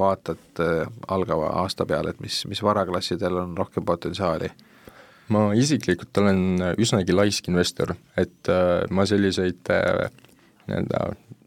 vaatad 0.01 0.63
algava 1.07 1.53
aasta 1.63 1.87
peale, 1.87 2.11
et 2.11 2.23
mis, 2.23 2.41
mis 2.51 2.63
varaklassidel 2.67 3.43
on 3.45 3.55
rohkem 3.57 3.87
potentsiaali? 3.87 4.51
ma 5.33 5.47
isiklikult 5.57 6.17
olen 6.21 6.41
üsnagi 6.81 7.15
laisk 7.15 7.49
investor, 7.49 7.95
et 8.17 8.51
äh, 8.51 8.83
ma 8.93 9.05
selliseid 9.09 9.71
äh, 9.73 10.09
nii-öelda 10.69 11.01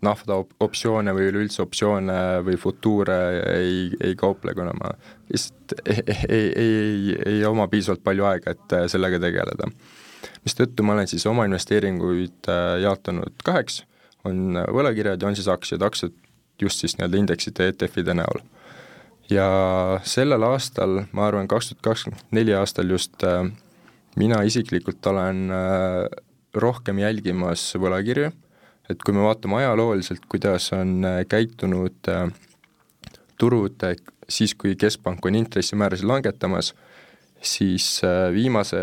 nafta 0.05 0.39
op-, 0.43 0.55
optsioone 0.63 1.13
või 1.17 1.29
üleüldse 1.31 1.63
optsioone 1.65 2.19
või 2.47 2.59
futuure 2.61 3.19
ei, 3.55 3.89
ei 4.05 4.17
kauple, 4.19 4.55
kuna 4.55 4.75
ma 4.79 4.93
lihtsalt 5.33 5.75
ei, 5.85 6.03
ei, 6.29 6.47
ei, 6.65 7.17
ei 7.35 7.45
oma 7.49 7.69
piisavalt 7.69 8.05
palju 8.05 8.29
aega, 8.29 8.55
et 8.57 8.77
äh, 8.77 8.87
sellega 8.91 9.21
tegeleda. 9.23 9.71
mistõttu 10.45 10.87
ma 10.87 10.97
olen 10.97 11.11
siis 11.11 11.27
oma 11.27 11.47
investeeringuid 11.49 12.51
jaotanud 12.83 13.45
kaheks, 13.45 13.83
on 14.29 14.59
võlakirjad 14.75 15.23
ja 15.23 15.29
on 15.29 15.37
siis 15.39 15.49
aktsiad, 15.49 15.83
aktsiad 15.83 16.15
just 16.63 16.83
siis 16.83 16.97
nii-öelda 16.99 17.19
indeksite 17.19 17.69
ETF-ide 17.73 18.15
näol. 18.19 18.43
ja 19.31 19.49
sellel 20.09 20.43
aastal, 20.43 21.03
ma 21.13 21.27
arvan, 21.29 21.49
kaks 21.49 21.73
tuhat 21.73 21.83
kakskümmend 21.85 22.31
neli 22.33 22.55
aastal 22.57 22.91
just 22.91 23.25
äh, 23.25 23.45
mina 24.19 24.43
isiklikult 24.43 25.07
olen 25.07 25.51
äh, 25.53 26.07
rohkem 26.55 26.99
jälgimas 27.03 27.71
võlakirju, 27.79 28.33
et 28.89 29.03
kui 29.05 29.15
me 29.15 29.25
vaatame 29.25 29.61
ajalooliselt, 29.61 30.25
kuidas 30.29 30.71
on 30.77 31.05
äh, 31.05 31.23
käitunud 31.29 32.09
äh, 32.09 32.29
turud 33.39 33.85
siis, 34.29 34.55
kui 34.59 34.77
keskpank 34.77 35.27
on 35.27 35.37
intressimäärasid 35.39 36.09
langetamas, 36.09 36.73
siis 37.43 38.01
viimase, 38.35 38.79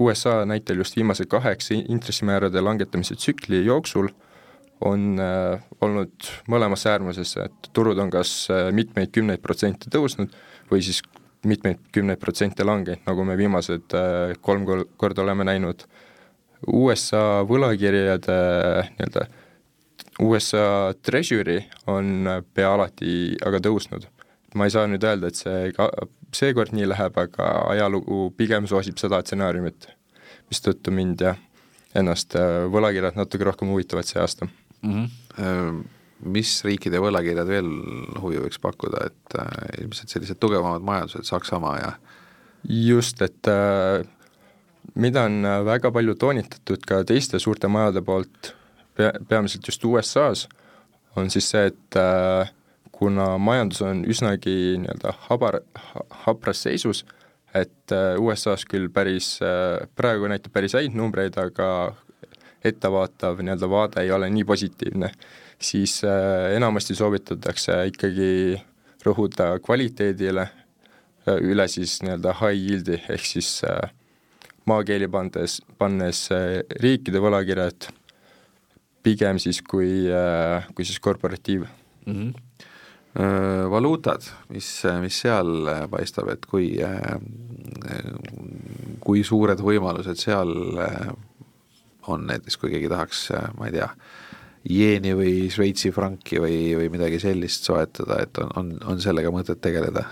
USA 0.00 0.44
näitel 0.44 0.82
just 0.82 0.96
viimase 0.96 1.24
kaheksa 1.26 1.74
intressimäärade 1.88 2.60
langetamise 2.60 3.16
tsükli 3.16 3.64
jooksul 3.64 4.10
on 4.84 5.16
olnud 5.80 6.28
mõlemas 6.48 6.84
äärmuses, 6.86 7.34
et 7.40 7.72
turud 7.72 7.98
on 7.98 8.12
kas 8.12 8.48
mitmeid 8.76 9.10
kümneid 9.16 9.40
protsente 9.40 9.90
tõusnud 9.92 10.36
või 10.70 10.84
siis 10.84 11.00
mitmeid 11.46 11.80
kümneid 11.92 12.20
protsente 12.20 12.64
langenud, 12.64 13.02
nagu 13.06 13.24
me 13.24 13.36
viimased 13.38 13.96
äh, 13.96 14.34
kolm 14.44 14.66
korda 15.00 15.24
oleme 15.24 15.46
näinud. 15.48 15.86
USA 16.66 17.42
võlakirjade 17.48 18.38
nii-öelda, 18.90 19.26
USA 20.20 20.64
Treasury 21.02 21.60
on 21.88 22.28
pea 22.54 22.72
alati 22.74 23.36
aga 23.46 23.60
tõusnud. 23.64 24.08
ma 24.54 24.66
ei 24.66 24.74
saa 24.74 24.88
nüüd 24.90 25.04
öelda, 25.06 25.30
et 25.30 25.38
see 25.38 25.70
ka 25.76 25.86
seekord 26.34 26.74
nii 26.74 26.88
läheb, 26.90 27.16
aga 27.18 27.46
ajalugu 27.70 28.32
pigem 28.36 28.66
soosib 28.66 28.98
seda 28.98 29.20
stsenaariumit, 29.22 29.86
mistõttu 30.50 30.90
mind 30.94 31.22
jah, 31.22 31.38
ennast 31.94 32.34
äh, 32.38 32.66
võlakirjad 32.70 33.16
natuke 33.18 33.46
rohkem 33.46 33.70
huvitavad 33.70 34.06
see 34.06 34.20
aasta 34.20 34.50
mm. 34.82 35.06
-hmm 35.38 35.80
mis 36.20 36.58
riikide 36.66 37.00
võlakirjad 37.00 37.48
veel 37.48 37.68
huvi 38.20 38.40
võiks 38.42 38.60
pakkuda, 38.60 39.06
et 39.08 39.36
ilmselt 39.80 40.12
sellised 40.12 40.36
tugevamad 40.36 40.84
majandused, 40.84 41.24
Saksamaa 41.24 41.76
ja 41.78 41.92
just, 42.68 43.22
et 43.24 43.48
äh, 43.48 44.04
mida 44.94 45.24
on 45.28 45.44
äh, 45.44 45.60
väga 45.66 45.92
palju 45.94 46.14
toonitatud 46.14 46.86
ka 46.86 47.02
teiste 47.08 47.40
suurte 47.42 47.68
majade 47.68 48.02
poolt, 48.06 48.54
pea, 48.96 49.12
peamiselt 49.28 49.66
just 49.66 49.84
USA-s, 49.84 50.48
on 51.16 51.30
siis 51.30 51.50
see, 51.50 51.70
et 51.72 51.98
äh, 51.98 52.52
kuna 52.92 53.32
majandus 53.38 53.82
on 53.86 54.04
üsnagi 54.04 54.76
nii-öelda 54.82 55.16
habar, 55.28 55.60
hapras 56.26 56.64
seisus, 56.66 57.04
et 57.54 57.94
äh, 57.94 58.14
USA-s 58.20 58.66
küll 58.70 58.90
päris 58.94 59.38
äh,, 59.42 59.80
praegu 59.96 60.30
näitab 60.30 60.54
päris 60.54 60.76
häid 60.78 60.94
numbreid, 60.94 61.38
aga 61.40 61.94
ettevaatav 62.64 63.40
nii-öelda 63.40 63.70
vaade 63.70 64.04
ei 64.04 64.12
ole 64.12 64.28
nii 64.30 64.44
positiivne 64.44 65.14
siis 65.62 66.04
äh, 66.04 66.56
enamasti 66.56 66.94
soovitatakse 66.94 67.72
ikkagi 67.92 68.60
rõhuda 69.04 69.52
kvaliteedile 69.64 70.46
äh, 70.46 71.36
üle 71.44 71.66
siis 71.68 71.98
nii-öelda 72.04 72.34
high 72.40 72.56
yield'i 72.56 73.00
ehk 73.12 73.26
siis 73.28 73.60
äh, 73.68 73.92
maakeeli 74.68 75.08
pandes, 75.08 75.60
pannes 75.78 76.26
riikide 76.82 77.22
võlakirjad 77.22 77.88
pigem 79.02 79.40
siis 79.40 79.62
kui, 79.64 80.04
kui 80.74 80.84
siis 80.84 81.00
korporatiiv 81.00 81.64
mm. 82.06 82.12
-hmm. 82.12 82.32
Valuutad, 83.70 84.22
mis, 84.54 84.82
mis 85.02 85.16
seal 85.20 85.66
paistab, 85.90 86.28
et 86.30 86.46
kui, 86.46 86.78
kui 89.00 89.24
suured 89.24 89.58
võimalused 89.58 90.14
seal 90.14 90.52
on 92.06 92.26
näiteks, 92.26 92.56
kui 92.56 92.70
keegi 92.70 92.88
tahaks, 92.88 93.24
ma 93.58 93.66
ei 93.66 93.74
tea, 93.74 93.88
jeeni 94.62 95.14
või 95.16 95.34
Šveitsi 95.50 95.90
franki 95.94 96.40
või, 96.40 96.76
või 96.76 96.90
midagi 96.92 97.18
sellist 97.22 97.66
soetada, 97.66 98.20
et 98.22 98.38
on, 98.38 98.52
on, 98.56 98.72
on 98.94 99.00
sellega 99.02 99.32
mõtet 99.34 99.60
tegeleda? 99.62 100.04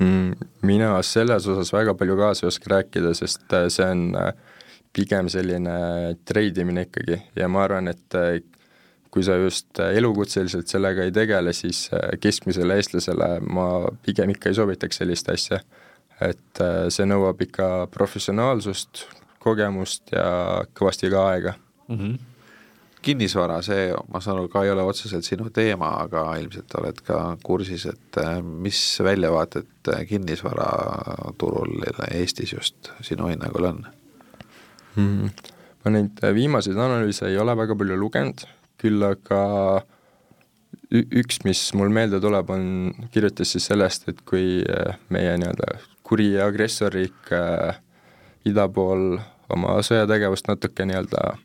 Mina 0.00 0.94
selles 1.04 1.46
osas 1.48 1.72
väga 1.74 1.94
palju 1.98 2.16
kaasa 2.16 2.46
ei 2.46 2.48
oska 2.48 2.72
rääkida, 2.74 3.12
sest 3.16 3.52
äh, 3.56 3.66
see 3.72 3.84
on 3.84 4.06
äh, 4.16 4.30
pigem 4.96 5.28
selline 5.32 5.74
treidimine 6.28 6.86
ikkagi 6.88 7.20
ja 7.36 7.48
ma 7.48 7.64
arvan, 7.66 7.90
et 7.92 8.16
äh, 8.16 8.40
kui 9.10 9.24
sa 9.26 9.36
just 9.40 9.80
elukutseliselt 9.82 10.70
sellega 10.70 11.04
ei 11.04 11.12
tegele, 11.12 11.52
siis 11.56 11.88
keskmisele 12.22 12.76
eestlasele 12.78 13.40
ma 13.42 13.66
pigem 14.06 14.30
ikka 14.36 14.52
ei 14.52 14.58
soovitaks 14.60 15.02
sellist 15.02 15.32
asja. 15.32 15.58
et 16.20 16.60
see 16.92 17.06
nõuab 17.08 17.40
ikka 17.42 17.88
professionaalsust, 17.90 19.06
kogemust 19.40 20.12
ja 20.12 20.60
kõvasti 20.76 21.10
ka 21.10 21.28
aega 21.32 21.54
mm. 21.88 21.96
-hmm 21.96 22.29
kinnisvara, 23.02 23.60
see, 23.64 23.90
ma 24.12 24.20
saan 24.20 24.38
aru, 24.38 24.50
ka 24.52 24.64
ei 24.66 24.72
ole 24.72 24.84
otseselt 24.86 25.24
sinu 25.26 25.48
teema, 25.54 25.92
aga 26.04 26.24
ilmselt 26.40 26.74
oled 26.80 27.00
ka 27.06 27.20
kursis, 27.44 27.86
et 27.90 28.20
äh, 28.20 28.40
mis 28.42 28.80
väljavaated 29.04 29.92
äh, 29.94 30.02
kinnisvaraturul 30.08 31.86
Eestis 32.10 32.52
just 32.56 32.92
sinu 33.06 33.30
hinnangul 33.30 33.70
on 33.70 33.84
hmm.? 34.96 35.30
ma 35.84 35.94
neid 35.94 36.20
äh, 36.24 36.34
viimaseid 36.36 36.76
analüüse 36.76 37.30
ei 37.30 37.38
ole 37.40 37.56
väga 37.56 37.78
palju 37.78 37.96
lugenud, 38.00 38.44
küll 38.80 39.06
aga 39.06 39.44
üks, 40.90 41.40
mis 41.46 41.62
mul 41.78 41.92
meelde 41.94 42.18
tuleb, 42.20 42.50
on, 42.50 42.66
kirjutas 43.14 43.54
siis 43.54 43.70
sellest, 43.70 44.08
et 44.10 44.20
kui 44.26 44.60
meie 45.14 45.38
nii-öelda 45.38 45.78
kuri 46.10 46.40
agressorriik 46.42 47.30
äh, 47.30 47.76
ida 48.50 48.66
pool 48.74 49.20
oma 49.54 49.76
sõjategevust 49.86 50.48
natuke 50.50 50.82
nii-öelda 50.88 51.36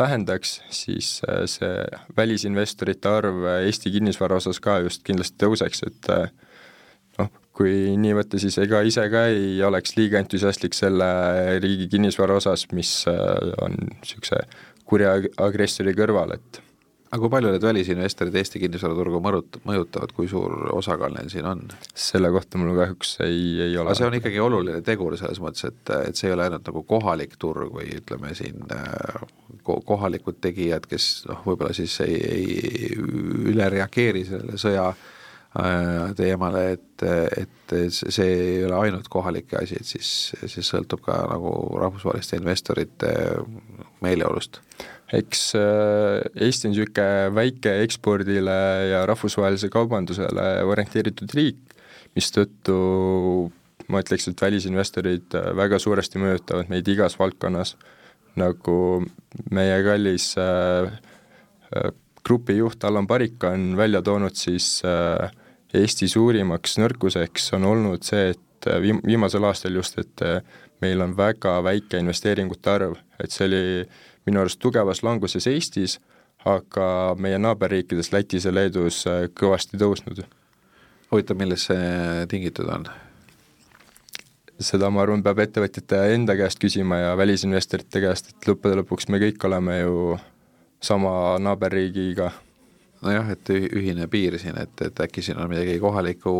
vähendaks, 0.00 0.60
siis 0.74 1.20
äh, 1.28 1.44
see 1.50 1.84
välisinvestorite 2.16 3.12
arv 3.20 3.44
äh, 3.44 3.58
Eesti 3.68 3.92
kinnisvara 3.94 4.40
osas 4.40 4.60
ka 4.64 4.78
just 4.84 5.04
kindlasti 5.06 5.38
tõuseks, 5.42 5.84
et 5.86 6.10
äh, 6.14 6.32
noh, 7.20 7.30
kui 7.56 7.94
nii 8.00 8.16
võtta, 8.16 8.40
siis 8.42 8.56
ega 8.62 8.80
ise 8.86 9.04
ka 9.12 9.26
ei 9.32 9.60
oleks 9.66 9.96
liiga 9.98 10.20
entusiastlik 10.22 10.76
selle 10.76 11.10
riigi 11.60 11.90
kinnisvara 11.92 12.40
osas, 12.40 12.66
mis 12.72 12.94
on 13.10 13.76
niisuguse 14.00 14.42
kurja 14.88 15.18
agressori 15.38 15.94
kõrval, 15.94 16.34
et 16.38 16.62
aga 17.10 17.18
kui 17.18 17.30
palju 17.32 17.50
need 17.50 17.64
välisinvestorid 17.66 18.36
Eesti 18.38 18.60
kinnisvaraturgu 18.62 19.18
mõrut-, 19.22 19.58
mõjutavad, 19.66 20.12
kui 20.14 20.28
suur 20.30 20.68
osakaal 20.76 21.16
neil 21.16 21.30
siin 21.32 21.48
on? 21.50 21.64
selle 21.90 22.30
kohta 22.30 22.60
mul 22.60 22.76
kahjuks 22.78 23.16
ei, 23.26 23.40
ei 23.66 23.74
ole. 23.74 23.90
aga 23.90 23.98
see 23.98 24.06
on 24.06 24.18
ikkagi 24.20 24.42
oluline 24.42 24.82
tegur 24.86 25.16
selles 25.18 25.42
mõttes, 25.42 25.66
et, 25.72 25.94
et 26.10 26.18
see 26.18 26.30
ei 26.30 26.36
ole 26.36 26.46
ainult 26.46 26.70
nagu 26.70 26.84
kohalik 26.86 27.34
turg 27.42 27.74
või 27.74 27.90
ütleme 27.98 28.30
siin 28.38 28.62
ko 29.66 29.80
kohalikud 29.86 30.38
tegijad, 30.42 30.86
kes 30.90 31.10
noh, 31.28 31.42
võib-olla 31.46 31.74
siis 31.76 31.98
ei, 32.06 32.20
ei 32.30 32.92
üle 33.50 33.66
reageeri 33.74 34.22
sellele 34.28 34.60
sõja 34.60 34.86
äh, 34.92 36.14
teemale, 36.16 36.64
et, 36.76 37.06
et 37.42 37.76
see 37.90 38.30
ei 38.30 38.64
ole 38.68 38.78
ainult 38.86 39.10
kohalike 39.10 39.58
asi, 39.64 39.82
et 39.82 39.90
siis, 39.96 40.12
siis 40.46 40.70
sõltub 40.70 41.02
ka 41.04 41.18
nagu 41.32 41.52
rahvusvaheliste 41.82 42.38
investorite 42.38 43.12
meeleolust 44.04 44.62
eks 45.16 45.40
Eesti 45.56 46.68
on 46.68 46.74
niisugune 46.74 47.30
väike 47.34 47.72
ekspordile 47.84 48.58
ja 48.92 49.00
rahvusvahelisele 49.10 49.72
kaubandusele 49.74 50.44
orienteeritud 50.70 51.34
riik, 51.34 51.74
mistõttu 52.14 52.76
ma 53.90 54.02
ütleks, 54.04 54.28
et 54.30 54.42
välisinvestorid 54.42 55.34
väga 55.58 55.80
suuresti 55.82 56.22
mõjutavad 56.22 56.70
meid 56.70 56.88
igas 56.92 57.18
valdkonnas, 57.18 57.74
nagu 58.38 58.76
meie 59.50 59.80
kallis 59.82 60.30
äh, 60.38 60.92
grupi 62.24 62.56
juht 62.56 62.84
Allan 62.84 63.06
Parik 63.06 63.44
on 63.44 63.76
välja 63.76 64.02
toonud, 64.02 64.34
siis 64.34 64.82
äh, 64.86 65.30
Eesti 65.74 66.08
suurimaks 66.10 66.78
nõrkuseks 66.82 67.52
on 67.56 67.66
olnud 67.68 68.06
see, 68.06 68.32
et 68.34 68.68
äh, 68.68 68.80
viim-, 68.82 69.02
viimasel 69.06 69.46
aastal 69.46 69.78
just, 69.78 69.98
et 70.02 70.24
äh, 70.26 70.40
meil 70.82 71.02
on 71.04 71.16
väga 71.16 71.58
väike 71.64 72.00
investeeringute 72.00 72.72
arv, 72.72 72.96
et 73.20 73.34
see 73.34 73.46
oli 73.48 73.62
minu 74.26 74.40
arust 74.40 74.60
tugevas 74.60 75.02
languses 75.02 75.46
Eestis, 75.46 75.98
aga 76.44 77.14
meie 77.20 77.38
naaberriikides 77.38 78.12
Lätis 78.12 78.48
ja 78.48 78.54
Leedus 78.54 79.04
kõvasti 79.36 79.80
tõusnud. 79.80 80.24
huvitav, 81.10 81.36
millest 81.36 81.70
see 81.70 82.26
tingitud 82.28 82.68
on? 82.68 82.88
seda, 84.60 84.90
ma 84.92 85.04
arvan, 85.04 85.22
peab 85.24 85.40
ettevõtjate 85.44 86.02
enda 86.14 86.36
käest 86.38 86.60
küsima 86.60 87.00
ja 87.00 87.16
välisinvestorite 87.18 88.02
käest, 88.04 88.30
et 88.32 88.48
lõppude 88.48 88.76
lõpuks 88.80 89.08
me 89.08 89.20
kõik 89.22 89.44
oleme 89.48 89.78
ju 89.80 90.18
sama 90.84 91.38
naaberriigiga. 91.40 92.30
nojah, 93.00 93.30
et 93.32 93.48
ühine 93.48 94.06
piir 94.12 94.36
siin, 94.38 94.58
et, 94.60 94.74
et 94.84 95.00
äkki 95.00 95.22
siin 95.24 95.38
on 95.40 95.48
midagi 95.48 95.78
kohaliku, 95.80 96.32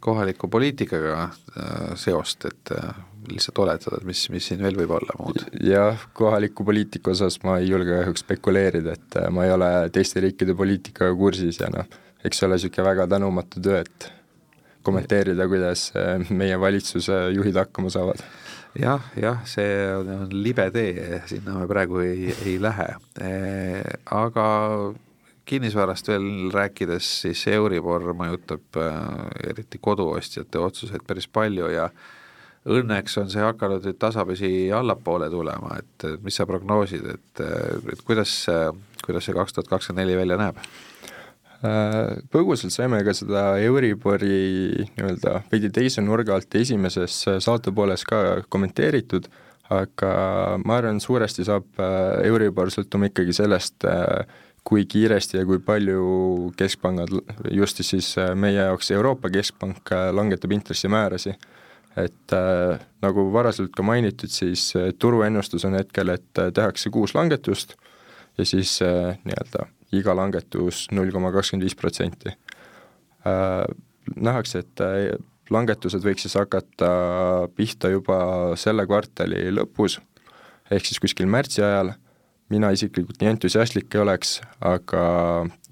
kohaliku 0.00 0.48
poliitikaga 0.48 1.22
äh, 1.22 1.90
seost, 2.00 2.46
et 2.48 2.72
äh, 2.72 2.94
lihtsalt 3.28 3.62
oletada, 3.64 4.00
et 4.00 4.08
mis, 4.08 4.24
mis 4.32 4.50
siin 4.50 4.62
veel 4.64 4.78
võib 4.78 4.92
olla 4.98 5.16
muud? 5.20 5.42
jah, 5.64 6.04
kohaliku 6.18 6.66
poliitika 6.68 7.12
osas 7.14 7.40
ma 7.44 7.58
ei 7.62 7.70
julge 7.72 7.94
kahjuks 7.94 8.24
spekuleerida, 8.26 8.98
et 8.98 9.18
äh, 9.22 9.30
ma 9.34 9.46
ei 9.46 9.54
ole 9.54 9.72
teiste 9.94 10.22
riikide 10.24 10.56
poliitikaga 10.58 11.16
kursis 11.18 11.60
ja 11.62 11.72
noh, 11.74 11.88
eks 12.24 12.40
see 12.40 12.48
ole 12.48 12.58
niisugune 12.58 12.88
väga 12.90 13.08
tänumatu 13.14 13.64
töö, 13.64 13.82
et 13.84 14.12
kommenteerida, 14.86 15.48
kuidas 15.50 15.90
meie 16.30 16.56
valitsuse 16.60 17.26
juhid 17.34 17.58
hakkama 17.60 17.90
saavad 17.92 18.22
jah, 18.78 19.10
jah, 19.16 19.42
see 19.48 19.74
on 19.96 20.30
libe 20.32 20.68
tee, 20.74 21.20
sinna 21.30 21.58
me 21.58 21.66
praegu 21.70 22.02
ei, 22.04 22.32
ei 22.46 22.56
lähe 22.62 22.88
e,, 23.20 23.30
aga 24.14 24.46
kinnisvarast 25.48 26.10
veel 26.10 26.28
rääkides, 26.52 27.08
siis 27.22 27.46
Euribor 27.48 28.04
mõjutab 28.16 28.78
äh, 28.80 28.98
eriti 29.48 29.80
koduostjate 29.80 30.60
otsuseid 30.60 31.06
päris 31.08 31.28
palju 31.32 31.70
ja 31.72 31.88
õnneks 32.68 33.16
on 33.22 33.30
see 33.32 33.42
hakanud 33.42 33.86
nüüd 33.88 33.98
tasapisi 34.00 34.50
allapoole 34.74 35.30
tulema, 35.32 35.78
et 35.80 36.06
mis 36.24 36.36
sa 36.36 36.46
prognoosid, 36.48 37.06
et, 37.14 37.42
et 37.92 38.04
kuidas, 38.04 38.34
kuidas 39.04 39.28
see 39.28 39.36
kaks 39.36 39.56
tuhat 39.56 39.72
kakskümmend 39.72 40.04
neli 40.04 40.18
välja 40.20 40.38
näeb? 40.40 40.60
Äh, 41.58 42.20
põgusalt 42.30 42.70
saime 42.70 43.00
ka 43.02 43.10
seda 43.18 43.56
Euribori 43.58 44.84
nii-öelda 44.94 45.40
veidi 45.50 45.72
teise 45.74 46.04
nurga 46.06 46.36
alt 46.36 46.54
esimeses 46.54 47.16
saatepooles 47.42 48.04
ka 48.06 48.20
kommenteeritud, 48.46 49.26
aga 49.74 50.12
ma 50.62 50.76
arvan, 50.78 51.02
suuresti 51.02 51.48
saab 51.48 51.82
äh, 51.82 52.28
Euribor 52.28 52.70
sõltuma 52.70 53.10
ikkagi 53.10 53.34
sellest, 53.40 53.88
äh, 53.90 54.22
kui 54.62 54.86
kiiresti 54.86 55.40
ja 55.40 55.48
kui 55.48 55.58
palju 55.58 56.52
keskpangad, 56.60 57.10
just 57.50 57.82
siis 57.82 58.12
meie 58.38 58.60
jaoks 58.60 58.92
Euroopa 58.94 59.30
Keskpank 59.32 59.90
langetab 60.12 60.52
intressimäärasid. 60.52 61.40
Et 61.98 62.34
äh, 62.36 62.78
nagu 63.02 63.28
varasemalt 63.32 63.74
ka 63.76 63.84
mainitud, 63.86 64.30
siis 64.32 64.72
turuennustus 64.98 65.64
on 65.68 65.78
hetkel, 65.78 66.14
et 66.14 66.42
tehakse 66.54 66.90
kuus 66.94 67.14
langetust 67.18 67.76
ja 68.38 68.46
siis 68.46 68.82
äh, 68.82 69.18
nii-öelda 69.24 69.66
iga 69.98 70.14
langetus 70.16 70.86
null 70.94 71.12
koma 71.12 71.32
kakskümmend 71.34 71.66
viis 71.66 71.76
protsenti. 71.78 72.34
Äh, 73.26 73.64
nähakse, 74.16 74.62
et 74.64 74.82
äh, 74.84 75.16
langetused 75.50 76.04
võiks 76.04 76.26
siis 76.26 76.36
hakata 76.38 76.90
pihta 77.56 77.90
juba 77.92 78.18
selle 78.60 78.86
kvartali 78.86 79.48
lõpus, 79.54 79.98
ehk 80.70 80.86
siis 80.86 81.00
kuskil 81.02 81.30
märtsi 81.30 81.64
ajal, 81.64 81.94
mina 82.52 82.70
isiklikult 82.72 83.20
nii 83.20 83.34
entusiastlik 83.34 83.94
ei 83.94 84.04
oleks, 84.04 84.38
aga 84.64 85.02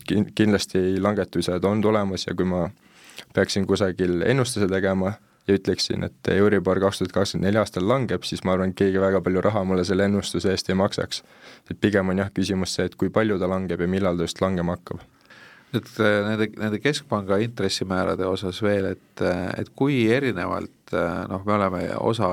kin-, 0.09 0.31
kindlasti 0.37 0.99
langetused 1.01 1.65
on 1.65 1.85
tulemas 1.85 2.27
ja 2.27 2.35
kui 2.37 2.49
ma 2.49 2.67
peaksin 3.37 3.69
kusagil 3.69 4.23
ennustuse 4.27 4.69
tegema, 4.69 5.15
ja 5.49 5.55
ütleksin, 5.55 6.05
et 6.07 6.31
Euribor 6.35 6.81
kaks 6.83 7.01
tuhat 7.01 7.13
kakskümmend 7.15 7.49
neli 7.49 7.61
aastal 7.61 7.87
langeb, 7.89 8.25
siis 8.27 8.43
ma 8.45 8.57
arvan, 8.57 8.73
et 8.73 8.79
keegi 8.79 9.01
väga 9.03 9.21
palju 9.25 9.43
raha 9.47 9.65
mulle 9.69 9.85
selle 9.87 10.09
ennustuse 10.09 10.51
eest 10.53 10.71
ei 10.71 10.79
maksaks. 10.79 11.23
et 11.71 11.81
pigem 11.81 12.09
on 12.09 12.19
jah, 12.19 12.31
küsimus 12.35 12.75
see, 12.75 12.87
et 12.87 12.95
kui 12.95 13.11
palju 13.11 13.39
ta 13.39 13.49
langeb 13.51 13.81
ja 13.81 13.87
millal 13.91 14.17
ta 14.17 14.27
just 14.27 14.41
langema 14.41 14.77
hakkab. 14.77 15.05
nüüd 15.75 15.93
äh, 16.01 16.17
nende, 16.29 16.49
nende 16.59 16.81
keskpanga 16.81 17.39
intressimäärade 17.43 18.27
osas 18.27 18.63
veel, 18.63 18.93
et, 18.97 19.23
äh, 19.23 19.51
et 19.61 19.71
kui 19.75 20.07
erinevalt 20.11 20.95
äh, 20.95 21.27
noh, 21.31 21.45
me 21.47 21.55
oleme 21.59 21.83
osa 21.99 22.29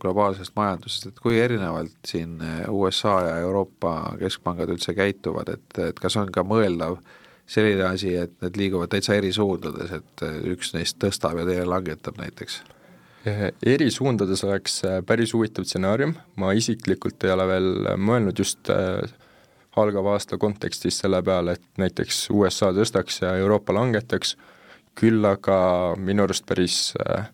globaalsest 0.00 0.56
majandusest, 0.56 1.06
et 1.06 1.20
kui 1.20 1.38
erinevalt 1.40 1.96
siin 2.06 2.38
USA 2.68 3.20
ja 3.28 3.38
Euroopa 3.46 4.16
keskpangad 4.20 4.72
üldse 4.72 4.96
käituvad, 4.96 5.48
et, 5.56 5.78
et 5.78 6.00
kas 6.00 6.16
on 6.16 6.32
ka 6.32 6.44
mõeldav 6.44 6.98
äh, 6.98 7.16
selline 7.50 7.86
asi, 7.88 8.14
et 8.14 8.36
need 8.44 8.58
liiguvad 8.60 8.92
täitsa 8.92 9.16
eri 9.18 9.32
suundades, 9.34 9.90
et 9.96 10.26
üks 10.52 10.74
neist 10.76 11.00
tõstab 11.02 11.40
ja 11.40 11.48
teine 11.48 11.66
langetab 11.66 12.20
näiteks? 12.20 12.60
eri 13.66 13.90
suundades 13.92 14.44
oleks 14.44 14.78
äh, 14.88 15.00
päris 15.06 15.34
huvitav 15.34 15.66
stsenaarium, 15.68 16.14
ma 16.40 16.54
isiklikult 16.56 17.24
ei 17.24 17.34
ole 17.34 17.46
veel 17.50 17.68
mõelnud 18.00 18.38
just 18.40 18.70
äh, 18.72 19.02
algava 19.76 20.14
aasta 20.16 20.38
kontekstis 20.40 21.02
selle 21.02 21.20
peale, 21.22 21.58
et 21.58 21.82
näiteks 21.82 22.30
USA 22.32 22.72
tõstaks 22.76 23.20
ja 23.22 23.34
Euroopa 23.36 23.74
langetaks, 23.76 24.36
küll 24.98 25.24
aga 25.24 25.58
minu 26.00 26.24
arust 26.24 26.46
päris 26.48 26.78
äh, 26.96 27.28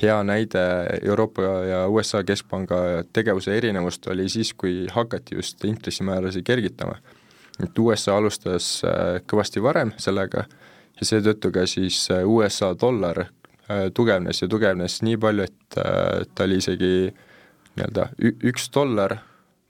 hea 0.00 0.20
näide 0.24 0.62
Euroopa 1.02 1.42
ja 1.66 1.82
USA 1.88 2.22
Keskpanga 2.24 3.02
tegevuse 3.12 3.56
erinevust 3.56 4.06
oli 4.14 4.28
siis, 4.32 4.54
kui 4.54 4.86
hakati 4.90 5.36
just 5.40 5.64
intressimäärasid 5.64 6.46
kergitama 6.46 6.96
et 7.62 7.78
USA 7.78 8.16
alustas 8.18 8.82
äh, 8.84 9.20
kõvasti 9.28 9.62
varem 9.62 9.92
sellega 10.00 10.46
ja 10.98 11.08
seetõttu 11.08 11.52
ka 11.54 11.66
siis 11.70 12.04
äh, 12.10 12.24
USA 12.26 12.72
dollar 12.78 13.24
äh, 13.24 13.88
tugevnes 13.94 14.42
ja 14.42 14.48
tugevnes 14.50 15.00
nii 15.06 15.18
palju, 15.20 15.46
et 15.48 15.78
ta 16.34 16.44
oli 16.44 16.58
isegi 16.60 16.94
nii-öelda 17.76 18.10
üks 18.50 18.68
dollar 18.74 19.16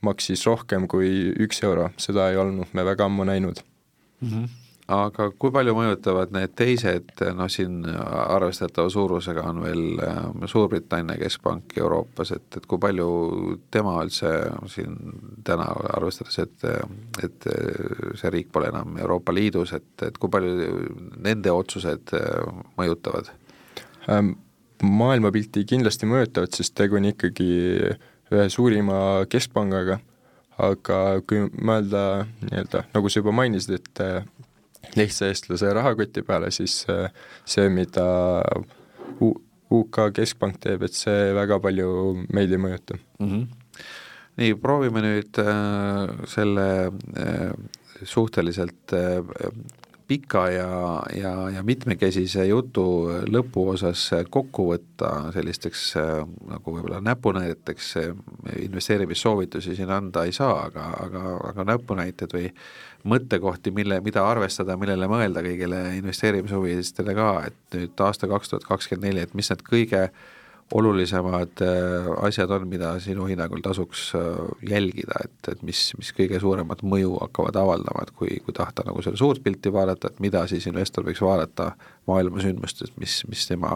maksis 0.03 0.47
rohkem 0.49 0.89
kui 0.91 1.31
üks 1.45 1.63
euro, 1.63 1.93
seda 2.01 2.31
ei 2.33 2.41
olnud 2.41 2.73
me 2.75 2.85
väga 2.85 3.07
ammu 3.07 3.29
näinud 3.29 3.63
mm. 3.63 4.29
-hmm 4.29 4.62
aga 4.91 5.29
kui 5.39 5.53
palju 5.55 5.75
mõjutavad 5.77 6.33
need 6.35 6.55
teised, 6.59 7.13
noh 7.37 7.51
siin 7.53 7.85
arvestatava 7.87 8.91
suurusega 8.93 9.45
on 9.49 9.63
veel 9.63 9.83
ähm, 10.03 10.45
Suurbritannia 10.51 11.19
keskpank 11.21 11.77
Euroopas, 11.79 12.33
et, 12.37 12.49
et 12.59 12.67
kui 12.67 12.81
palju 12.83 13.09
tema 13.73 13.97
üldse 14.03 14.33
siin 14.73 14.97
täna, 15.47 15.69
arvestades, 15.97 16.39
et, 16.43 16.69
et 17.23 17.49
see 18.19 18.33
riik 18.35 18.51
pole 18.53 18.73
enam 18.73 18.99
Euroopa 18.99 19.35
Liidus, 19.35 19.75
et, 19.79 19.93
et 20.07 20.19
kui 20.19 20.33
palju 20.33 20.73
nende 21.23 21.55
otsused 21.55 22.17
äh, 22.19 22.65
mõjutavad 22.81 23.31
ähm,? 24.11 24.35
maailmapilti 24.83 25.63
kindlasti 25.71 26.09
mõjutavad, 26.11 26.51
sest 26.57 26.75
tegu 26.75 26.97
on 26.99 27.05
ikkagi 27.07 27.51
ühe 28.33 28.47
suurima 28.51 28.97
keskpangaga, 29.31 30.01
aga 30.59 30.97
kui 31.29 31.45
mõelda 31.55 32.25
nii-öelda, 32.41 32.89
nagu 32.95 33.13
sa 33.13 33.23
juba 33.23 33.35
mainisid, 33.37 33.79
et 33.79 34.03
lihtsa 34.99 35.31
eestlase 35.31 35.73
rahakoti 35.75 36.25
peale, 36.27 36.51
siis 36.55 36.83
äh, 36.91 37.09
see, 37.49 37.69
mida 37.73 38.07
UK 39.73 40.09
keskpank 40.17 40.61
teeb, 40.63 40.85
et 40.87 40.97
see 40.97 41.33
väga 41.37 41.59
palju 41.63 41.91
meid 42.35 42.53
ei 42.53 42.61
mõjuta 42.61 42.99
mm. 42.99 43.29
-hmm. 43.29 43.45
nii, 44.43 44.57
proovime 44.61 45.05
nüüd 45.05 45.43
äh, 45.43 46.27
selle 46.29 46.67
äh, 47.17 47.53
suhteliselt 48.03 48.97
äh, 48.97 49.23
pika 50.13 50.43
ja, 50.53 51.03
ja, 51.17 51.33
ja 51.57 51.63
mitmekesise 51.65 52.45
jutu 52.51 52.85
lõpuosas 53.33 54.05
kokku 54.31 54.67
võtta 54.73 55.13
sellisteks 55.33 55.85
äh, 55.97 56.11
nagu 56.51 56.75
võib-olla 56.77 57.01
näpunäideteks, 57.05 57.95
investeerimissoovitusi 58.61 59.77
siin 59.79 59.93
anda 59.95 60.27
ei 60.29 60.35
saa, 60.37 60.67
aga, 60.67 60.91
aga, 61.07 61.23
aga 61.53 61.67
näpunäited 61.73 62.37
või 62.37 62.51
mõttekohti, 63.09 63.73
mille, 63.75 64.01
mida 64.05 64.27
arvestada, 64.29 64.77
millele 64.79 65.09
mõelda 65.11 65.43
kõigile 65.45 65.81
investeerimishuvilistele 65.99 67.17
ka, 67.17 67.33
et 67.49 67.79
nüüd 67.79 68.05
aasta 68.05 68.29
kaks 68.31 68.53
tuhat 68.53 68.69
kakskümmend 68.69 69.09
neli, 69.09 69.25
et 69.25 69.35
mis 69.39 69.51
need 69.51 69.65
kõige 69.67 70.05
olulisemad 70.75 71.63
äh, 71.65 72.09
asjad 72.27 72.51
on, 72.57 72.67
mida 72.69 72.95
sinu 73.03 73.27
hinnangul 73.29 73.61
tasuks 73.65 74.11
äh, 74.17 74.23
jälgida, 74.71 75.21
et, 75.25 75.51
et 75.53 75.65
mis, 75.67 75.81
mis 75.99 76.13
kõige 76.17 76.41
suuremat 76.41 76.85
mõju 76.87 77.17
hakkavad 77.21 77.59
avaldama, 77.61 78.07
et 78.07 78.15
kui, 78.17 78.39
kui 78.45 78.57
tahta 78.57 78.87
nagu 78.89 79.05
seda 79.05 79.21
suurt 79.21 79.43
pilti 79.45 79.73
vaadata, 79.73 80.13
et 80.13 80.23
mida 80.25 80.47
siis 80.51 80.67
investor 80.71 81.07
võiks 81.09 81.21
vaadata 81.25 81.73
maailma 82.11 82.43
sündmustest, 82.45 82.97
mis, 83.03 83.21
mis 83.29 83.45
tema, 83.51 83.75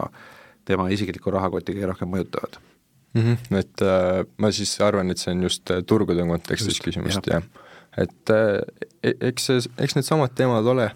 tema 0.68 0.88
isiklikku 0.94 1.34
rahakotti 1.34 1.76
kõige 1.76 1.92
rohkem 1.92 2.12
mõjutavad 2.14 2.58
mm? 2.60 3.22
-hmm, 3.22 3.60
et 3.60 3.86
äh, 3.86 4.24
ma 4.38 4.52
siis 4.52 4.74
arvan, 4.80 5.10
et 5.10 5.22
see 5.22 5.34
on 5.36 5.46
just 5.48 5.70
äh, 5.70 5.84
turgude 5.86 6.26
kontekstis 6.28 6.78
just, 6.78 6.88
küsimust, 6.88 7.32
jah 7.32 7.42
ja 7.42 7.64
et 7.96 8.30
e-, 8.30 9.16
eks 9.30 9.50
see, 9.50 9.68
eks 9.80 9.96
needsamad 9.96 10.34
teemad 10.36 10.66
ole, 10.68 10.90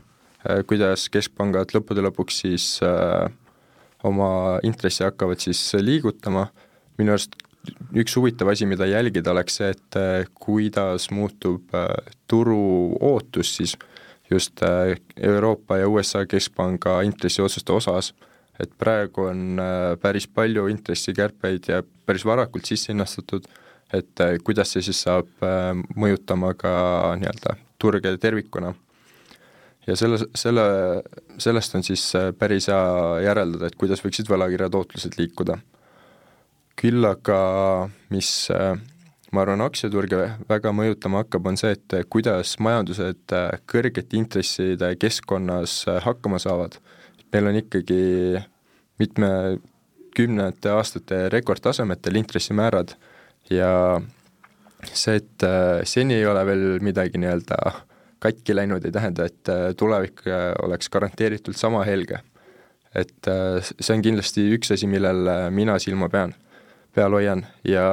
kuidas 0.69 1.07
keskpangad 1.13 1.73
lõppude 1.77 2.05
lõpuks 2.05 2.43
siis 2.45 2.67
äh, 2.85 3.29
oma 4.05 4.59
intressi 4.67 5.05
hakkavad 5.05 5.41
siis 5.43 5.61
liigutama, 5.81 6.47
minu 6.99 7.15
arust 7.15 7.37
üks 8.01 8.17
huvitav 8.17 8.51
asi, 8.53 8.67
mida 8.69 8.89
jälgida, 8.89 9.33
oleks 9.35 9.59
see, 9.61 9.71
et 9.75 9.99
äh, 9.99 10.25
kuidas 10.41 11.11
muutub 11.15 11.75
äh, 11.77 11.89
turu 12.31 12.97
ootus 13.01 13.55
siis 13.59 13.77
just 14.31 14.63
äh, 14.63 14.97
Euroopa 15.17 15.81
ja 15.81 15.89
USA 15.89 16.25
Keskpanga 16.27 17.01
intressiotsuste 17.07 17.73
osas, 17.73 18.13
et 18.61 18.73
praegu 18.79 19.25
on 19.31 19.61
päris 20.03 20.27
palju 20.29 20.67
intressikärpeid 20.69 21.71
ja 21.73 21.83
päris 22.07 22.27
varakult 22.29 22.69
sisse 22.69 22.93
hinnastatud, 22.93 23.47
et 23.97 24.23
kuidas 24.45 24.75
see 24.75 24.85
siis 24.85 25.01
saab 25.07 25.31
mõjutama 25.97 26.53
ka 26.61 26.73
nii-öelda 27.17 27.57
turge 27.81 28.13
tervikuna. 28.21 28.75
Ja 29.91 29.99
selle, 29.99 30.23
selle, 30.39 30.65
sellest 31.43 31.75
on 31.77 31.85
siis 31.87 32.07
päris 32.39 32.71
hea 32.71 33.21
järeldada, 33.27 33.69
et 33.69 33.79
kuidas 33.81 34.03
võiksid 34.05 34.31
võlakirjatootlused 34.31 35.19
liikuda 35.19 35.59
küll 36.81 37.05
aga 37.05 37.41
mis 38.13 38.31
äh, 38.55 38.73
ma 39.35 39.43
arvan, 39.45 39.65
aktsiaturge 39.65 40.23
väga 40.49 40.73
mõjutama 40.75 41.25
hakkab, 41.25 41.51
on 41.51 41.59
see, 41.61 41.75
et 41.77 41.97
kuidas 42.13 42.55
majandused 42.63 43.35
äh, 43.37 43.51
kõrgete 43.71 44.17
intresside 44.19 44.95
keskkonnas 45.01 45.83
äh, 45.91 46.01
hakkama 46.07 46.41
saavad. 46.43 46.79
meil 47.31 47.47
on 47.47 47.57
ikkagi 47.61 48.41
mitmekümnete 48.99 50.73
aastate 50.75 51.29
rekordtasemetel 51.31 52.17
intressimäärad 52.19 52.97
ja 53.51 54.01
see, 54.83 55.21
et 55.21 55.47
seni 55.87 56.17
ei 56.17 56.27
ole 56.27 56.43
veel 56.49 56.65
midagi 56.83 57.21
nii-öelda 57.23 57.61
katki 58.21 58.55
läinud, 58.57 58.85
ei 58.85 58.93
tähenda, 58.93 59.25
et 59.25 59.49
tulevik 59.81 60.23
oleks 60.63 60.91
garanteeritult 60.93 61.57
sama 61.57 61.85
helge. 61.89 62.21
et 62.95 63.29
see 63.71 63.95
on 63.95 64.03
kindlasti 64.03 64.49
üks 64.57 64.73
asi, 64.75 64.87
millel 64.91 65.29
mina 65.55 65.79
silma 65.79 66.09
pean 66.11 66.35
peal 66.95 67.15
hoian 67.15 67.45
ja 67.67 67.85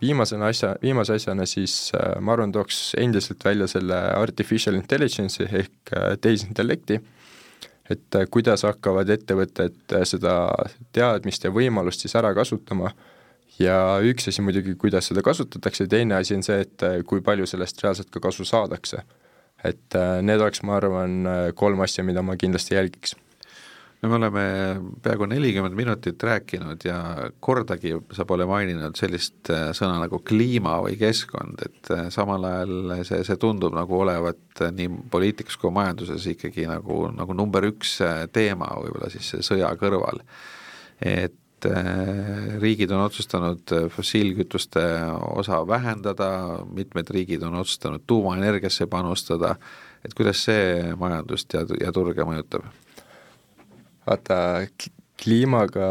viimasena 0.00 0.50
asja, 0.52 0.74
viimase 0.82 1.16
asjana 1.18 1.46
siis 1.48 1.90
äh, 1.96 2.14
ma 2.22 2.34
arvan, 2.36 2.52
tooks 2.54 2.94
endiselt 3.00 3.42
välja 3.44 3.66
selle 3.70 3.98
artificial 4.14 4.78
intelligence'i 4.78 5.48
ehk 5.50 5.94
äh, 5.96 6.12
tehisintellekti, 6.20 7.00
et 7.90 8.20
äh, 8.20 8.28
kuidas 8.30 8.62
hakkavad 8.66 9.10
ettevõtted 9.10 9.96
seda 10.06 10.36
teadmist 10.94 11.44
ja 11.46 11.52
võimalust 11.54 12.06
siis 12.06 12.14
ära 12.20 12.30
kasutama 12.36 12.92
ja 13.58 13.78
üks 14.06 14.30
asi 14.30 14.42
muidugi, 14.42 14.76
kuidas 14.78 15.10
seda 15.10 15.22
kasutatakse, 15.26 15.88
teine 15.90 16.20
asi 16.20 16.38
on 16.38 16.46
see, 16.46 16.62
et 16.62 16.88
kui 17.06 17.22
palju 17.26 17.46
sellest 17.50 17.82
reaalselt 17.82 18.10
ka 18.14 18.22
kasu 18.22 18.46
saadakse. 18.46 19.02
Et 19.64 19.96
need 20.22 20.40
oleks, 20.40 20.62
ma 20.66 20.78
arvan, 20.78 21.20
kolm 21.56 21.80
asja, 21.84 22.04
mida 22.04 22.22
ma 22.22 22.36
kindlasti 22.40 22.76
jälgiks 22.76 23.14
no 24.04 24.10
me 24.10 24.16
oleme 24.16 24.44
peaaegu 25.02 25.26
nelikümmend 25.26 25.76
minutit 25.76 26.22
rääkinud 26.22 26.84
ja 26.84 26.96
kordagi 27.40 27.94
sa 28.12 28.26
pole 28.28 28.46
maininud 28.48 28.98
sellist 28.98 29.50
äh, 29.52 29.70
sõna 29.76 29.96
nagu 30.02 30.20
kliima 30.28 30.76
või 30.84 30.98
keskkond, 31.00 31.62
et 31.64 31.92
äh, 31.94 32.08
samal 32.12 32.44
ajal 32.48 32.98
see, 33.08 33.22
see 33.24 33.38
tundub 33.40 33.76
nagu 33.76 34.00
olevat 34.04 34.64
nii 34.76 34.90
poliitikas 35.12 35.56
kui 35.60 35.72
majanduses 35.74 36.26
ikkagi 36.34 36.68
nagu, 36.68 37.06
nagu 37.16 37.36
number 37.36 37.64
üks 37.70 37.96
äh, 38.04 38.26
teema 38.32 38.68
võib-olla 38.76 39.08
siis 39.14 39.32
sõja 39.46 39.72
kõrval. 39.80 40.20
et 41.00 41.40
riigid 42.60 42.90
on 42.94 43.04
otsustanud 43.04 43.74
fossiilkütuste 43.94 44.82
osa 45.34 45.60
vähendada, 45.68 46.30
mitmed 46.70 47.10
riigid 47.10 47.42
on 47.42 47.54
otsustanud 47.60 48.04
tuumaenergiasse 48.06 48.86
panustada, 48.86 49.54
et 50.04 50.14
kuidas 50.14 50.44
see 50.46 50.94
majandust 51.00 51.56
ja, 51.56 51.64
ja 51.80 51.92
turge 51.92 52.26
mõjutab? 52.28 52.66
vaata, 54.04 54.36
kliimaga 55.20 55.88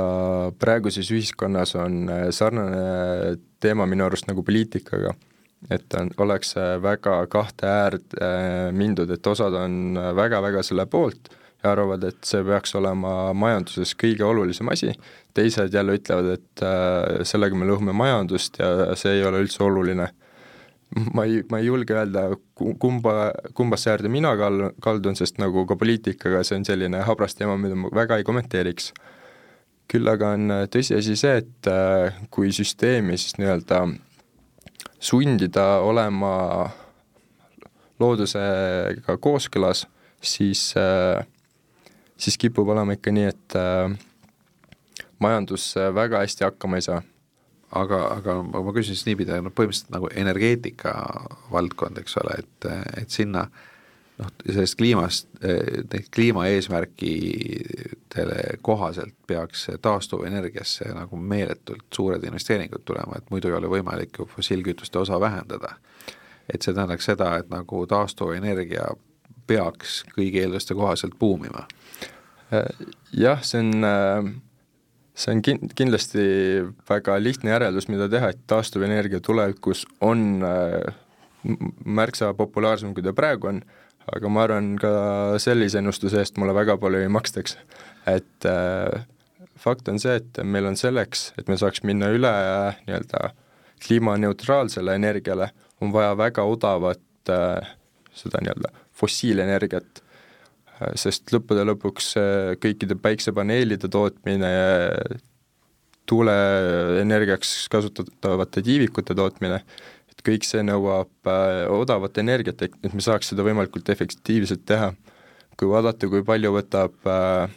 praeguses 0.59 1.09
ühiskonnas 1.13 1.75
on 1.79 2.09
äh, 2.11 2.25
sarnane 2.35 3.37
teema 3.63 3.87
minu 3.89 4.05
arust 4.07 4.27
nagu 4.29 4.43
poliitikaga. 4.43 5.13
et 5.71 5.93
on, 5.95 6.09
oleks 6.19 6.57
äh, 6.57 6.75
väga 6.83 7.25
kahte 7.31 7.67
äh, 7.69 8.71
mindud, 8.75 9.09
et 9.09 9.27
osad 9.27 9.55
on 9.55 9.95
väga-väga 10.15 10.63
selle 10.63 10.85
poolt 10.85 11.31
ja 11.63 11.71
arvavad, 11.71 12.03
et 12.03 12.19
see 12.27 12.43
peaks 12.43 12.75
olema 12.75 13.31
majanduses 13.37 13.95
kõige 13.99 14.25
olulisem 14.27 14.69
asi, 14.73 14.91
teised 15.33 15.73
jälle 15.73 15.95
ütlevad, 15.97 16.33
et 16.35 16.65
sellega 17.27 17.57
me 17.57 17.65
lõhume 17.69 17.95
majandust 17.95 18.59
ja 18.59 18.91
see 18.99 19.17
ei 19.17 19.23
ole 19.25 19.39
üldse 19.45 19.63
oluline 19.63 20.09
ma 21.13 21.25
ei, 21.25 21.41
ma 21.49 21.59
ei 21.59 21.67
julge 21.67 21.95
öelda, 21.95 22.25
kumba, 22.79 23.31
kumbasse 23.57 23.91
äärde 23.93 24.11
mina 24.11 24.33
kal-, 24.39 24.71
kaldun, 24.83 25.17
sest 25.17 25.39
nagu 25.41 25.65
ka 25.69 25.77
poliitikaga 25.79 26.43
see 26.45 26.59
on 26.59 26.67
selline 26.67 27.01
habras 27.07 27.37
teema, 27.37 27.57
mida 27.59 27.77
ma 27.79 27.91
väga 27.93 28.19
ei 28.19 28.27
kommenteeriks. 28.27 28.93
küll 29.91 30.07
aga 30.07 30.29
on 30.37 30.51
äh, 30.53 30.61
tõsiasi 30.71 31.15
see, 31.19 31.41
et 31.43 31.67
äh, 31.69 32.15
kui 32.33 32.53
süsteemi 32.55 33.17
siis 33.19 33.35
nii-öelda 33.37 33.81
sundida 35.03 35.65
olema 35.83 36.31
loodusega 38.01 39.17
kooskõlas, 39.21 39.83
siis, 40.23 40.71
äh, 40.79 41.25
siis 42.23 42.37
kipub 42.39 42.69
olema 42.71 42.95
ikka 42.95 43.11
nii, 43.11 43.29
et 43.29 43.55
majandus 45.19 45.73
väga 45.95 46.21
hästi 46.23 46.47
hakkama 46.47 46.79
ei 46.79 46.85
saa 46.85 47.01
aga, 47.75 47.99
aga 48.17 48.35
ma 48.43 48.73
küsin 48.73 48.95
siis 48.95 49.05
niipidi, 49.07 49.31
no 49.41 49.49
põhimõtteliselt 49.53 49.91
nagu 49.93 50.09
energeetika 50.15 50.93
valdkond, 51.51 51.97
eks 52.01 52.17
ole, 52.21 52.33
et, 52.43 52.65
et 53.01 53.09
sinna 53.13 53.41
noh, 54.19 54.29
sellest 54.45 54.77
kliimast, 54.79 55.27
kliimaeesmärkidele 56.15 58.41
kohaselt 58.65 59.15
peaks 59.27 59.59
taastuvenergiasse 59.81 60.85
nagu 60.93 61.15
meeletult 61.17 61.85
suured 61.95 62.23
investeeringud 62.29 62.83
tulema, 62.85 63.13
et 63.17 63.29
muidu 63.33 63.47
ei 63.49 63.57
ole 63.57 63.67
võimalik 63.71 64.13
ju 64.19 64.23
fossiilkütuste 64.35 64.97
osa 65.01 65.15
vähendada. 65.19 65.69
et 66.53 66.61
see 66.61 66.73
tähendaks 66.75 67.05
seda, 67.07 67.37
et 67.39 67.49
nagu 67.49 67.85
taastuvenergia 67.87 68.85
peaks 69.47 70.03
kõigi 70.11 70.41
eelduste 70.41 70.75
kohaselt 70.75 71.13
buumima. 71.19 71.67
Jah, 73.17 73.43
see 73.45 73.61
on 73.63 73.87
äh 73.87 74.33
see 75.15 75.33
on 75.33 75.41
kin-, 75.45 75.69
kindlasti 75.77 76.25
väga 76.89 77.17
lihtne 77.21 77.53
järeldus, 77.53 77.87
mida 77.91 78.07
teha, 78.09 78.31
et 78.33 78.41
taastuvenergia 78.49 79.21
tulevikus 79.23 79.85
on 80.01 80.43
äh, 80.47 80.93
märksa 81.85 82.33
populaarsem, 82.37 82.93
kui 82.95 83.05
ta 83.05 83.13
praegu 83.15 83.51
on, 83.51 83.61
aga 84.13 84.31
ma 84.31 84.45
arvan, 84.47 84.73
ka 84.81 84.93
sellise 85.41 85.79
ennustuse 85.79 86.21
eest 86.21 86.39
mulle 86.41 86.55
väga 86.55 86.77
palju 86.81 87.03
ei 87.03 87.11
makstaks. 87.11 87.57
et 88.09 88.49
äh, 88.49 89.05
fakt 89.55 89.87
on 89.87 89.99
see, 89.99 90.17
et 90.19 90.43
meil 90.43 90.65
on 90.67 90.75
selleks, 90.79 91.31
et 91.37 91.47
me 91.47 91.57
saaks 91.59 91.83
minna 91.87 92.09
üle 92.11 92.31
äh, 92.31 92.81
nii-öelda 92.87 93.31
kliimaneutraalsele 93.83 94.95
energiale, 94.95 95.51
on 95.81 95.91
vaja 95.93 96.17
väga 96.17 96.43
odavat 96.47 97.31
äh, 97.31 97.75
seda 98.15 98.41
nii-öelda 98.43 98.73
fossiilenergiat 98.93 100.03
sest 100.99 101.31
lõppude 101.33 101.65
lõpuks 101.67 102.13
kõikide 102.63 102.97
päiksepaneelide 102.99 103.89
tootmine, 103.91 104.51
tuuleenergiaks 106.09 107.69
kasutatavate 107.71 108.61
tiivikute 108.61 109.15
tootmine, 109.15 109.61
et 110.11 110.23
kõik 110.25 110.45
see 110.47 110.63
nõuab 110.65 111.29
äh, 111.29 111.63
odavat 111.71 112.19
energiat, 112.21 112.61
et 112.65 112.93
me 112.93 113.03
saaks 113.03 113.31
seda 113.31 113.45
võimalikult 113.45 113.89
efektiivselt 113.93 114.65
teha. 114.67 114.93
kui 115.57 115.69
vaadata, 115.69 116.07
kui 116.09 116.23
palju 116.25 116.49
võtab 116.55 117.07
äh, 117.07 117.51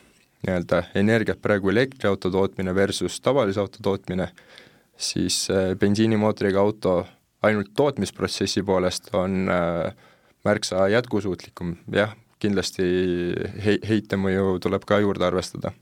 nii-öelda 0.44 0.82
energiat 0.94 1.40
praegu 1.42 1.70
elektriauto 1.72 2.30
tootmine 2.30 2.74
versus 2.74 3.20
tavalise 3.20 3.60
auto 3.60 3.82
tootmine, 3.82 4.28
siis 4.96 5.48
bensiinimootoriga 5.80 6.60
auto 6.60 7.06
ainult 7.42 7.72
tootmisprotsessi 7.76 8.62
poolest 8.62 9.10
on 9.14 9.48
märksa 10.44 10.88
jätkusuutlikum, 10.88 11.74
jah, 11.92 12.14
kindlasti 12.42 12.86
hei-, 13.64 13.82
heitemõju 13.86 14.58
tuleb 14.64 14.84
ka 14.88 15.00
juurde 15.04 15.26
arvestada. 15.26 15.72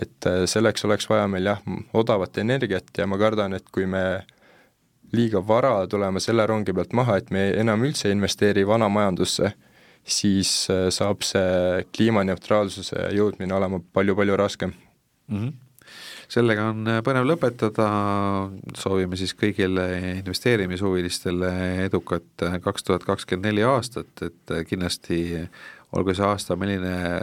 et 0.00 0.26
äh, 0.26 0.44
selleks 0.46 0.84
oleks 0.86 1.08
vaja 1.10 1.26
meil 1.26 1.48
jah, 1.50 1.62
odavat 1.92 2.38
energiat 2.38 2.92
ja 2.98 3.06
ma 3.10 3.18
kardan, 3.18 3.56
et 3.58 3.64
kui 3.74 3.86
me 3.90 4.22
liiga 5.12 5.42
vara 5.42 5.86
tuleme 5.90 6.20
selle 6.22 6.46
rongi 6.46 6.72
pealt 6.72 6.92
maha, 6.94 7.16
et 7.18 7.30
me 7.34 7.48
enam 7.58 7.82
üldse 7.82 8.06
ei 8.08 8.14
investeeri 8.14 8.62
vana 8.66 8.88
majandusse, 8.88 9.50
siis 10.06 10.52
äh, 10.70 10.86
saab 10.94 11.26
see 11.26 11.82
kliimaneutraalsuse 11.96 13.10
jõudmine 13.16 13.56
olema 13.56 13.82
palju-palju 13.92 14.38
raskem 14.38 14.72
mm. 14.72 15.42
-hmm 15.42 15.58
sellega 16.30 16.68
on 16.70 16.86
äh, 16.86 17.00
põnev 17.06 17.26
lõpetada, 17.26 17.88
soovime 18.78 19.18
siis 19.18 19.34
kõigile 19.38 19.86
investeerimishuvilistele 20.20 21.50
edukat 21.86 22.46
kaks 22.62 22.86
tuhat 22.86 23.06
kakskümmend 23.08 23.50
neli 23.50 23.66
aastat, 23.66 24.12
et 24.22 24.54
kindlasti 24.68 25.20
olgu 25.96 26.14
see 26.14 26.26
aasta 26.26 26.56
milline 26.58 27.20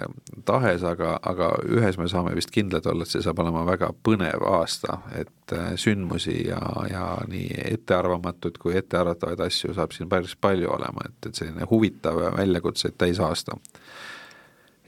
tahes, 0.48 0.84
aga, 0.88 1.16
aga 1.30 1.52
ühes 1.72 1.98
me 2.00 2.08
saame 2.12 2.34
vist 2.36 2.52
kindlad 2.56 2.88
olla, 2.92 3.06
et 3.06 3.14
see 3.14 3.24
saab 3.24 3.40
olema 3.44 3.64
väga 3.68 3.94
põnev 4.04 4.44
aasta, 4.50 5.00
et 5.16 5.56
äh, 5.56 5.70
sündmusi 5.80 6.36
ja, 6.50 6.60
ja 6.92 7.06
nii 7.32 7.62
ettearvamatuid 7.72 8.60
kui 8.62 8.76
ettearvatavaid 8.80 9.46
asju 9.48 9.76
saab 9.78 9.96
siin 9.96 10.12
päris 10.12 10.36
palju 10.36 10.72
olema, 10.76 11.08
et, 11.08 11.30
et 11.30 11.40
selline 11.40 11.70
huvitav 11.72 12.20
ja 12.26 12.34
väljakutseid 12.36 13.00
täis 13.00 13.24
aasta. 13.24 13.56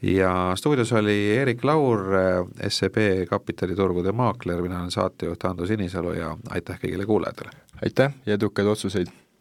ja 0.02 0.52
stuudios 0.56 0.92
oli 0.92 1.36
Erik 1.38 1.64
Laur, 1.64 2.04
äh, 2.14 2.68
SEB 2.68 3.00
kapitaliturgude 3.30 4.12
maakler, 4.12 4.62
mina 4.62 4.80
olen 4.80 4.92
saatejuht 4.92 5.44
Ando 5.44 5.66
Sinisalu 5.66 6.12
ja 6.20 6.36
aitäh 6.50 6.80
kõigile 6.84 7.08
kuulajatele! 7.08 7.56
aitäh 7.82 8.12
ja 8.26 8.36
edukaid 8.36 8.68
otsuseid! 8.68 9.08